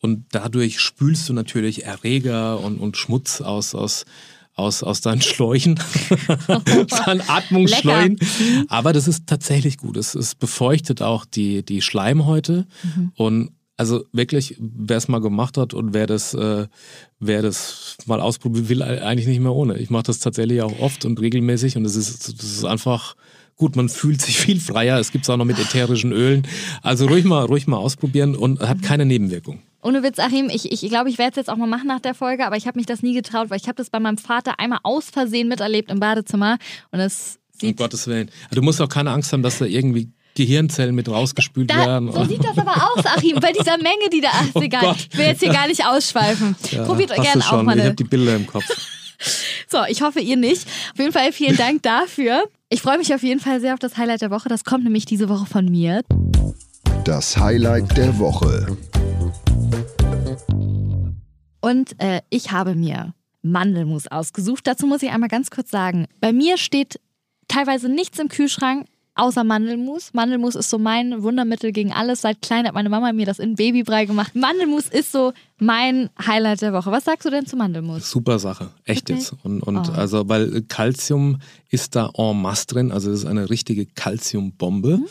Und 0.00 0.24
dadurch 0.30 0.80
spülst 0.80 1.28
du 1.28 1.32
natürlich 1.32 1.84
Erreger 1.84 2.60
und, 2.60 2.78
und 2.78 2.96
Schmutz 2.96 3.40
aus, 3.40 3.74
aus, 3.74 4.06
aus, 4.54 4.82
aus 4.82 5.00
deinen 5.00 5.20
Schläuchen, 5.20 5.78
deinen 7.06 7.22
Atmungsschläuchen. 7.28 8.18
Aber 8.68 8.92
das 8.92 9.08
ist 9.08 9.26
tatsächlich 9.26 9.76
gut. 9.76 9.96
Es, 9.96 10.14
es 10.14 10.34
befeuchtet 10.34 11.02
auch 11.02 11.24
die, 11.24 11.62
die 11.62 11.82
Schleimhäute. 11.82 12.66
Mhm. 12.82 13.12
Und 13.14 13.50
also 13.76 14.04
wirklich, 14.12 14.56
wer 14.58 14.98
es 14.98 15.08
mal 15.08 15.20
gemacht 15.20 15.56
hat 15.56 15.72
und 15.72 15.94
wer 15.94 16.06
das, 16.06 16.34
äh, 16.34 16.66
wer 17.18 17.42
das 17.42 17.96
mal 18.06 18.20
ausprobieren 18.20 18.68
will, 18.68 18.82
eigentlich 18.82 19.26
nicht 19.26 19.40
mehr 19.40 19.54
ohne. 19.54 19.78
Ich 19.78 19.88
mache 19.88 20.02
das 20.04 20.18
tatsächlich 20.18 20.60
auch 20.60 20.78
oft 20.80 21.06
und 21.06 21.18
regelmäßig 21.20 21.76
und 21.76 21.86
es 21.86 21.96
ist, 21.96 22.28
das 22.40 22.44
ist 22.44 22.64
einfach 22.64 23.16
Gut, 23.60 23.76
man 23.76 23.90
fühlt 23.90 24.22
sich 24.22 24.38
viel 24.38 24.58
freier. 24.58 24.98
Es 24.98 25.12
gibt 25.12 25.26
es 25.26 25.28
auch 25.28 25.36
noch 25.36 25.44
mit 25.44 25.58
ätherischen 25.58 26.12
Ölen. 26.12 26.48
Also 26.80 27.06
ruhig 27.06 27.26
mal, 27.26 27.44
ruhig 27.44 27.66
mal 27.66 27.76
ausprobieren 27.76 28.34
und 28.34 28.58
hat 28.60 28.80
keine 28.80 29.04
Nebenwirkung. 29.04 29.60
Ohne 29.82 30.02
Witz, 30.02 30.18
Achim, 30.18 30.50
ich, 30.50 30.70
ich 30.70 30.88
glaube, 30.90 31.08
ich 31.08 31.18
werde 31.18 31.30
es 31.30 31.36
jetzt 31.36 31.50
auch 31.50 31.56
mal 31.56 31.66
machen 31.66 31.86
nach 31.86 32.00
der 32.00 32.14
Folge, 32.14 32.46
aber 32.46 32.56
ich 32.56 32.66
habe 32.66 32.78
mich 32.78 32.86
das 32.86 33.02
nie 33.02 33.14
getraut, 33.14 33.48
weil 33.50 33.58
ich 33.58 33.66
habe 33.66 33.76
das 33.76 33.88
bei 33.88 33.98
meinem 33.98 34.18
Vater 34.18 34.58
einmal 34.58 34.80
aus 34.82 35.06
Versehen 35.06 35.48
miterlebt 35.48 35.90
im 35.90 36.00
Badezimmer 36.00 36.58
und 36.90 37.00
es 37.00 37.38
sieht... 37.52 37.70
Um 37.70 37.76
Gottes 37.76 38.06
Willen. 38.06 38.30
Du 38.50 38.60
musst 38.60 38.80
auch 38.80 38.88
keine 38.88 39.10
Angst 39.10 39.32
haben, 39.32 39.42
dass 39.42 39.58
da 39.58 39.64
irgendwie 39.64 40.10
Gehirnzellen 40.34 40.94
mit 40.94 41.08
rausgespült 41.08 41.70
da, 41.70 41.86
werden. 41.86 42.12
So 42.12 42.24
sieht 42.24 42.44
das 42.44 42.58
aber 42.58 42.74
aus, 42.76 43.06
Achim, 43.06 43.38
bei 43.40 43.52
dieser 43.52 43.78
Menge, 43.78 44.10
die 44.12 44.20
da... 44.20 44.28
Ach, 44.32 44.46
oh 44.54 44.60
egal, 44.60 44.82
Gott. 44.82 45.08
ich 45.10 45.18
will 45.18 45.26
jetzt 45.26 45.40
hier 45.40 45.52
gar 45.52 45.66
nicht 45.66 45.84
ausschweifen. 45.84 46.56
Ja, 46.70 46.84
Probiert 46.84 47.14
gerne 47.14 47.44
auch 47.50 47.62
mal. 47.62 47.78
Ich 47.78 47.84
habe 47.84 47.94
die 47.94 48.04
Bilder 48.04 48.36
im 48.36 48.46
Kopf. 48.46 48.64
So, 49.68 49.78
ich 49.86 50.00
hoffe, 50.00 50.18
ihr 50.18 50.38
nicht. 50.38 50.66
Auf 50.94 50.98
jeden 50.98 51.12
Fall 51.12 51.30
vielen 51.32 51.56
Dank 51.56 51.82
dafür. 51.82 52.42
Ich 52.70 52.80
freue 52.80 52.96
mich 52.96 53.14
auf 53.14 53.22
jeden 53.22 53.38
Fall 53.38 53.60
sehr 53.60 53.74
auf 53.74 53.78
das 53.78 53.98
Highlight 53.98 54.22
der 54.22 54.30
Woche. 54.30 54.48
Das 54.48 54.64
kommt 54.64 54.82
nämlich 54.82 55.04
diese 55.04 55.28
Woche 55.28 55.44
von 55.44 55.66
mir. 55.66 56.00
Das 57.04 57.36
Highlight 57.36 57.96
der 57.98 58.18
Woche. 58.18 58.78
Und 61.60 62.00
äh, 62.00 62.22
ich 62.30 62.52
habe 62.52 62.74
mir 62.74 63.14
Mandelmus 63.42 64.06
ausgesucht. 64.06 64.66
Dazu 64.66 64.86
muss 64.86 65.02
ich 65.02 65.10
einmal 65.10 65.28
ganz 65.28 65.50
kurz 65.50 65.70
sagen, 65.70 66.06
bei 66.20 66.32
mir 66.32 66.56
steht 66.58 67.00
teilweise 67.48 67.88
nichts 67.88 68.18
im 68.18 68.28
Kühlschrank, 68.28 68.86
außer 69.20 69.44
Mandelmus. 69.44 70.12
Mandelmus 70.12 70.54
ist 70.54 70.70
so 70.70 70.78
mein 70.78 71.22
Wundermittel 71.22 71.72
gegen 71.72 71.92
alles. 71.92 72.22
Seit 72.22 72.42
klein 72.42 72.66
hat 72.66 72.74
meine 72.74 72.88
Mama 72.88 73.12
mir 73.12 73.26
das 73.26 73.38
in 73.38 73.54
Babybrei 73.54 74.06
gemacht. 74.06 74.34
Mandelmus 74.34 74.88
ist 74.88 75.12
so 75.12 75.32
mein 75.58 76.10
Highlight 76.24 76.62
der 76.62 76.72
Woche. 76.72 76.90
Was 76.90 77.04
sagst 77.04 77.26
du 77.26 77.30
denn 77.30 77.46
zu 77.46 77.56
Mandelmus? 77.56 78.10
Super 78.10 78.38
Sache, 78.38 78.70
echt 78.84 79.10
jetzt. 79.10 79.34
Und, 79.42 79.62
und 79.62 79.90
oh. 79.90 79.92
also, 79.92 80.28
weil 80.28 80.62
Calcium 80.62 81.40
ist 81.68 81.94
da 81.94 82.10
en 82.16 82.40
masse 82.40 82.66
drin, 82.66 82.92
also 82.92 83.10
es 83.10 83.20
ist 83.20 83.26
eine 83.26 83.50
richtige 83.50 83.86
Calciumbombe. 83.86 84.98
Mhm. 84.98 85.06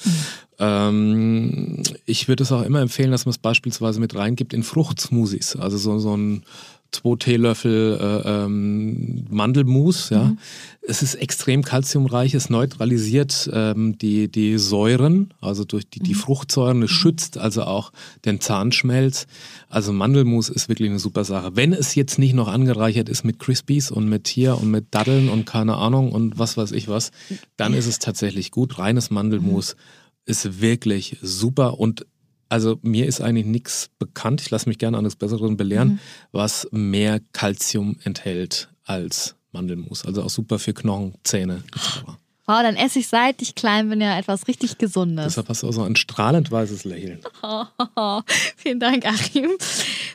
Ähm, 0.59 1.83
ich 2.05 2.27
würde 2.27 2.43
es 2.43 2.51
auch 2.51 2.63
immer 2.63 2.81
empfehlen, 2.81 3.11
dass 3.11 3.25
man 3.25 3.31
es 3.31 3.37
beispielsweise 3.37 3.99
mit 3.99 4.15
reingibt 4.15 4.53
in 4.53 4.63
Fruchtsmoothies. 4.63 5.55
Also 5.55 5.77
so, 5.77 5.99
so 5.99 6.17
ein 6.17 6.43
zwei 6.91 7.15
Teelöffel 7.17 7.97
äh, 7.99 8.29
ähm, 8.29 9.25
Mandelmus. 9.29 10.09
Ja. 10.09 10.25
Mhm. 10.25 10.39
Es 10.81 11.03
ist 11.03 11.15
extrem 11.15 11.63
kalziumreich, 11.63 12.33
es 12.33 12.49
neutralisiert 12.49 13.49
ähm, 13.53 13.97
die, 13.97 14.27
die 14.27 14.57
Säuren, 14.57 15.33
also 15.39 15.63
durch 15.63 15.87
die, 15.87 15.99
die 15.99 16.13
mhm. 16.13 16.19
Fruchtsäuren, 16.19 16.81
es 16.81 16.89
mhm. 16.91 16.95
schützt 16.95 17.37
also 17.37 17.63
auch 17.63 17.91
den 18.25 18.41
Zahnschmelz. 18.41 19.27
Also 19.69 19.93
Mandelmus 19.93 20.49
ist 20.49 20.67
wirklich 20.67 20.89
eine 20.89 20.99
super 20.99 21.23
Sache. 21.23 21.55
Wenn 21.55 21.73
es 21.73 21.95
jetzt 21.95 22.17
nicht 22.17 22.33
noch 22.33 22.47
angereichert 22.47 23.09
ist 23.09 23.23
mit 23.23 23.39
Crispies 23.39 23.91
und 23.91 24.09
mit 24.09 24.27
hier 24.27 24.57
und 24.59 24.71
mit 24.71 24.87
Daddeln 24.91 25.29
und 25.29 25.45
keine 25.45 25.75
Ahnung 25.75 26.11
und 26.11 26.39
was 26.39 26.57
weiß 26.57 26.71
ich 26.71 26.87
was, 26.87 27.11
dann 27.55 27.73
ist 27.73 27.87
es 27.87 27.99
tatsächlich 27.99 28.51
gut. 28.51 28.79
Reines 28.79 29.11
Mandelmus 29.11 29.75
mhm. 29.75 29.81
ist 30.25 30.61
wirklich 30.61 31.17
super 31.21 31.79
und 31.79 32.05
also 32.49 32.79
mir 32.81 33.05
ist 33.05 33.21
eigentlich 33.21 33.45
nichts 33.45 33.89
bekannt, 33.99 34.41
ich 34.41 34.49
lasse 34.49 34.67
mich 34.67 34.79
gerne 34.79 34.97
eines 34.97 35.15
Besseren 35.15 35.55
belehren, 35.55 35.87
mhm. 35.87 35.99
was 36.31 36.67
mehr 36.71 37.21
Kalzium 37.31 37.97
enthält 38.03 38.69
als 38.83 39.35
Mandelmus. 39.51 40.05
Also 40.05 40.23
auch 40.23 40.29
super 40.29 40.59
für 40.59 40.73
Knochen, 40.73 41.13
Zähne 41.23 41.63
etc. 41.75 42.03
Wow, 42.49 42.63
dann 42.63 42.77
esse 42.77 42.97
ich 42.97 43.07
seit 43.07 43.43
ich 43.43 43.53
klein 43.53 43.89
bin 43.89 44.01
ja 44.01 44.17
etwas 44.17 44.47
richtig 44.47 44.79
Gesundes. 44.79 45.25
Deshalb 45.25 45.49
hast 45.49 45.61
du 45.61 45.67
auch 45.67 45.71
so 45.71 45.83
ein 45.83 45.95
strahlend 45.95 46.49
weißes 46.49 46.83
Lächeln. 46.83 47.19
Oh, 47.43 47.65
oh, 47.77 47.85
oh. 47.95 48.21
Vielen 48.57 48.79
Dank, 48.79 49.05
Achim. 49.05 49.51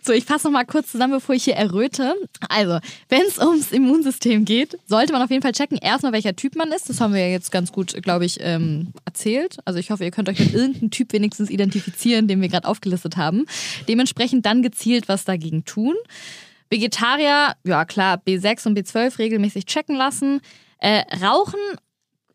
So, 0.02 0.12
ich 0.12 0.24
fasse 0.24 0.48
noch 0.48 0.52
mal 0.52 0.64
kurz 0.64 0.90
zusammen, 0.90 1.12
bevor 1.12 1.36
ich 1.36 1.44
hier 1.44 1.54
erröte. 1.54 2.16
Also, 2.48 2.80
wenn 3.08 3.22
es 3.22 3.38
ums 3.38 3.70
Immunsystem 3.70 4.44
geht, 4.44 4.76
sollte 4.84 5.12
man 5.12 5.22
auf 5.22 5.30
jeden 5.30 5.42
Fall 5.42 5.52
checken, 5.52 5.78
erstmal, 5.78 6.10
welcher 6.10 6.34
Typ 6.34 6.56
man 6.56 6.72
ist. 6.72 6.90
Das 6.90 7.00
haben 7.00 7.14
wir 7.14 7.20
ja 7.20 7.28
jetzt 7.28 7.52
ganz 7.52 7.70
gut, 7.70 8.02
glaube 8.02 8.24
ich, 8.24 8.38
ähm, 8.40 8.88
erzählt. 9.04 9.58
Also, 9.64 9.78
ich 9.78 9.92
hoffe, 9.92 10.02
ihr 10.02 10.10
könnt 10.10 10.28
euch 10.28 10.40
mit 10.40 10.54
irgendeinem 10.54 10.90
Typ 10.90 11.12
wenigstens 11.12 11.50
identifizieren, 11.50 12.26
den 12.26 12.40
wir 12.40 12.48
gerade 12.48 12.66
aufgelistet 12.66 13.16
haben. 13.16 13.46
Dementsprechend 13.86 14.44
dann 14.44 14.64
gezielt 14.64 15.06
was 15.06 15.24
dagegen 15.24 15.64
tun. 15.64 15.94
Vegetarier, 16.68 17.54
ja 17.62 17.84
klar, 17.84 18.20
B6 18.26 18.66
und 18.66 18.76
B12 18.76 19.20
regelmäßig 19.20 19.66
checken 19.66 19.94
lassen. 19.94 20.40
Äh, 20.84 21.04
Rauchen 21.24 21.60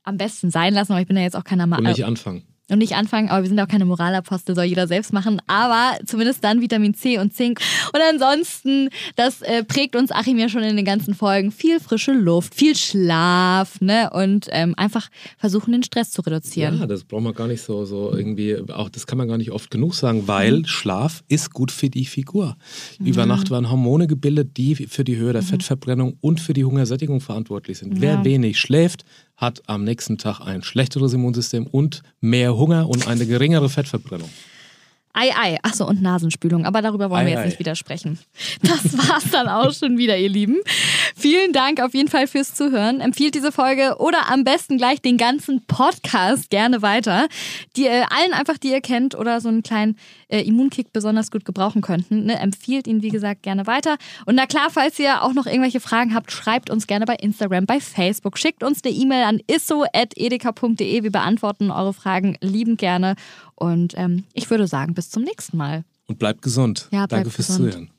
am 0.10 0.17
besten 0.17 0.52
sein 0.52 0.74
lassen, 0.74 0.91
aber 0.91 1.02
ich 1.02 1.08
bin 1.08 1.15
ja 1.17 1.24
jetzt 1.24 1.36
auch 1.36 1.43
keiner 1.45 1.63
Und 1.78 1.84
nicht 1.84 2.04
anfangen. 2.06 2.43
und 2.72 2.78
nicht 2.78 2.93
anfangen, 2.95 3.30
aber 3.30 3.41
wir 3.41 3.50
sind 3.50 3.60
auch 3.60 3.67
keine 3.67 3.86
Moralapostel, 3.86 4.54
soll 4.56 4.65
jeder 4.65 4.86
selbst 4.88 5.12
machen. 5.12 5.41
Aber 5.48 5.98
zumindest 6.06 6.43
dann 6.43 6.62
Vitamin 6.62 6.93
C 6.93 7.17
und 7.17 7.34
Zink. 7.34 7.60
Und 7.93 8.00
ansonsten, 8.12 8.89
das 9.15 9.41
äh, 9.41 9.63
prägt 9.63 9.95
uns 9.95 10.12
Achim 10.12 10.38
ja 10.38 10.50
schon 10.50 10.62
in 10.62 10.76
den 10.76 10.86
ganzen 10.86 11.15
Folgen. 11.15 11.52
Viel 11.52 11.80
frische 11.80 12.12
Luft, 12.12 12.54
viel 12.54 12.76
Schlaf, 12.76 13.82
ne? 13.82 14.10
Und 14.13 14.48
ähm, 14.52 14.76
einfach 14.78 15.10
versuchen, 15.39 15.72
den 15.72 15.82
Stress 15.84 16.12
zu 16.12 16.22
reduzieren. 16.22 16.80
Ja, 16.80 16.86
das 16.86 17.04
braucht 17.06 17.24
man 17.24 17.34
gar 17.34 17.48
nicht 17.48 17.62
so, 17.63 17.86
so 17.86 18.13
irgendwie, 18.13 18.58
auch 18.72 18.89
das 18.89 19.08
kann 19.08 19.17
man 19.17 19.28
gar 19.28 19.38
nicht 19.38 19.52
oft 19.52 19.72
genug 19.72 19.95
sagen, 19.95 20.28
weil 20.28 20.60
Mhm. 20.60 20.65
Schlaf 20.65 21.24
ist 21.28 21.54
gut 21.54 21.72
für 21.72 21.89
die 21.89 22.06
Figur. 22.06 22.56
Über 23.04 23.26
Nacht 23.26 23.50
werden 23.50 23.69
Hormone 23.72 24.06
gebildet, 24.08 24.58
die 24.58 24.76
für 24.76 25.04
die 25.04 25.17
Höhe 25.17 25.34
der 25.34 25.41
Fettverbrennung 25.43 26.17
und 26.22 26.39
für 26.39 26.54
die 26.54 26.65
Hungersättigung 26.65 27.19
verantwortlich 27.22 27.80
sind. 27.80 27.95
Mhm. 27.95 27.95
Ja. 27.95 28.02
Wer 28.02 28.26
wenig 28.26 28.60
schläft, 28.60 29.06
hat 29.39 29.63
am 29.67 29.84
nächsten 29.84 30.17
Tag 30.17 30.41
ein 30.41 30.62
schlechteres 30.62 31.13
Immunsystem 31.13 31.65
und 31.65 32.04
mehr 32.21 32.56
Hunger 32.56 32.89
und 32.89 33.08
eine 33.08 33.25
geringere 33.25 33.69
Fettverbrennung. 33.69 34.30
Ei, 35.13 35.32
ei. 35.36 35.58
Achso, 35.63 35.88
und 35.88 36.02
Nasenspülung. 36.02 36.65
Aber 36.65 36.82
darüber 36.82 37.10
wollen 37.10 37.25
wir 37.25 37.32
Ei, 37.32 37.36
jetzt 37.36 37.43
ei. 37.43 37.45
nicht 37.47 37.60
wieder 37.60 37.75
sprechen. 37.75 38.19
Das 38.62 38.95
war's 39.10 39.32
dann 39.32 39.47
auch 39.47 39.73
schon 39.73 39.97
wieder, 39.97 40.17
ihr 40.17 40.30
Lieben. 40.30 40.58
Vielen 41.15 41.52
Dank 41.52 41.82
auf 41.82 41.93
jeden 41.93 42.10
Fall 42.10 42.28
fürs 42.28 42.54
Zuhören. 42.54 43.02
Empfiehlt 43.02 43.34
diese 43.34 43.52
Folge 43.52 43.95
oder 43.97 44.30
am 44.32 44.43
besten 44.43 44.78
gleich 44.78 45.02
den 45.02 45.17
ganzen 45.17 45.65
Podcast 45.65 46.49
gerne 46.52 46.82
weiter. 46.84 47.28
Die 47.75 47.88
äh, 47.88 48.04
allen 48.10 48.34
einfach, 48.34 48.58
die 48.60 48.69
ihr 48.69 48.82
kennt 48.82 49.15
oder 49.15 49.41
so 49.41 49.49
einen 49.49 49.63
kleinen 49.63 49.97
äh, 50.30 50.42
Immunkick 50.42 50.94
besonders 50.94 51.32
gut 51.32 51.46
gebrauchen 51.46 51.82
könnten. 51.82 52.26
Ne? 52.26 52.39
Empfiehlt 52.39 52.88
ihn, 52.88 53.02
wie 53.02 53.10
gesagt, 53.10 53.44
gerne 53.44 53.68
weiter. 53.68 53.98
Und 54.26 54.36
na 54.36 54.46
klar, 54.46 54.70
falls 54.72 54.98
ihr 55.00 55.24
auch 55.24 55.34
noch 55.34 55.46
irgendwelche 55.46 55.80
Fragen 55.80 56.13
habt, 56.15 56.32
schreibt 56.32 56.70
uns 56.70 56.88
gerne 56.88 57.06
bei 57.06 57.15
Instagram, 57.15 57.65
bei 57.65 57.80
Facebook. 57.80 58.38
Schickt 58.38 58.63
uns 58.63 58.84
eine 58.84 58.94
E-Mail 58.94 59.24
an 59.26 59.42
isso.edeka.de. 59.48 61.04
Wir 61.04 61.12
beantworten 61.12 61.72
eure 61.72 61.94
Fragen 61.94 62.38
liebend 62.42 62.80
gerne. 62.80 63.15
Und 63.56 63.94
ähm, 63.98 64.24
ich 64.34 64.50
würde 64.50 64.68
sagen, 64.68 64.94
bis 64.94 65.10
zum 65.10 65.24
nächsten 65.24 65.58
Mal. 65.58 65.84
Und 66.08 66.20
bleibt 66.20 66.42
gesund. 66.42 66.88
Ja, 66.92 67.06
bleibt 67.06 67.12
Danke 67.12 67.30
fürs 67.32 67.48
gesund. 67.48 67.74
Zuhören. 67.74 67.89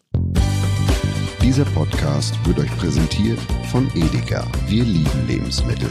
Dieser 1.43 1.65
Podcast 1.65 2.35
wird 2.47 2.59
euch 2.59 2.77
präsentiert 2.77 3.39
von 3.71 3.89
Edeka. 3.95 4.47
Wir 4.69 4.85
lieben 4.85 5.27
Lebensmittel. 5.27 5.91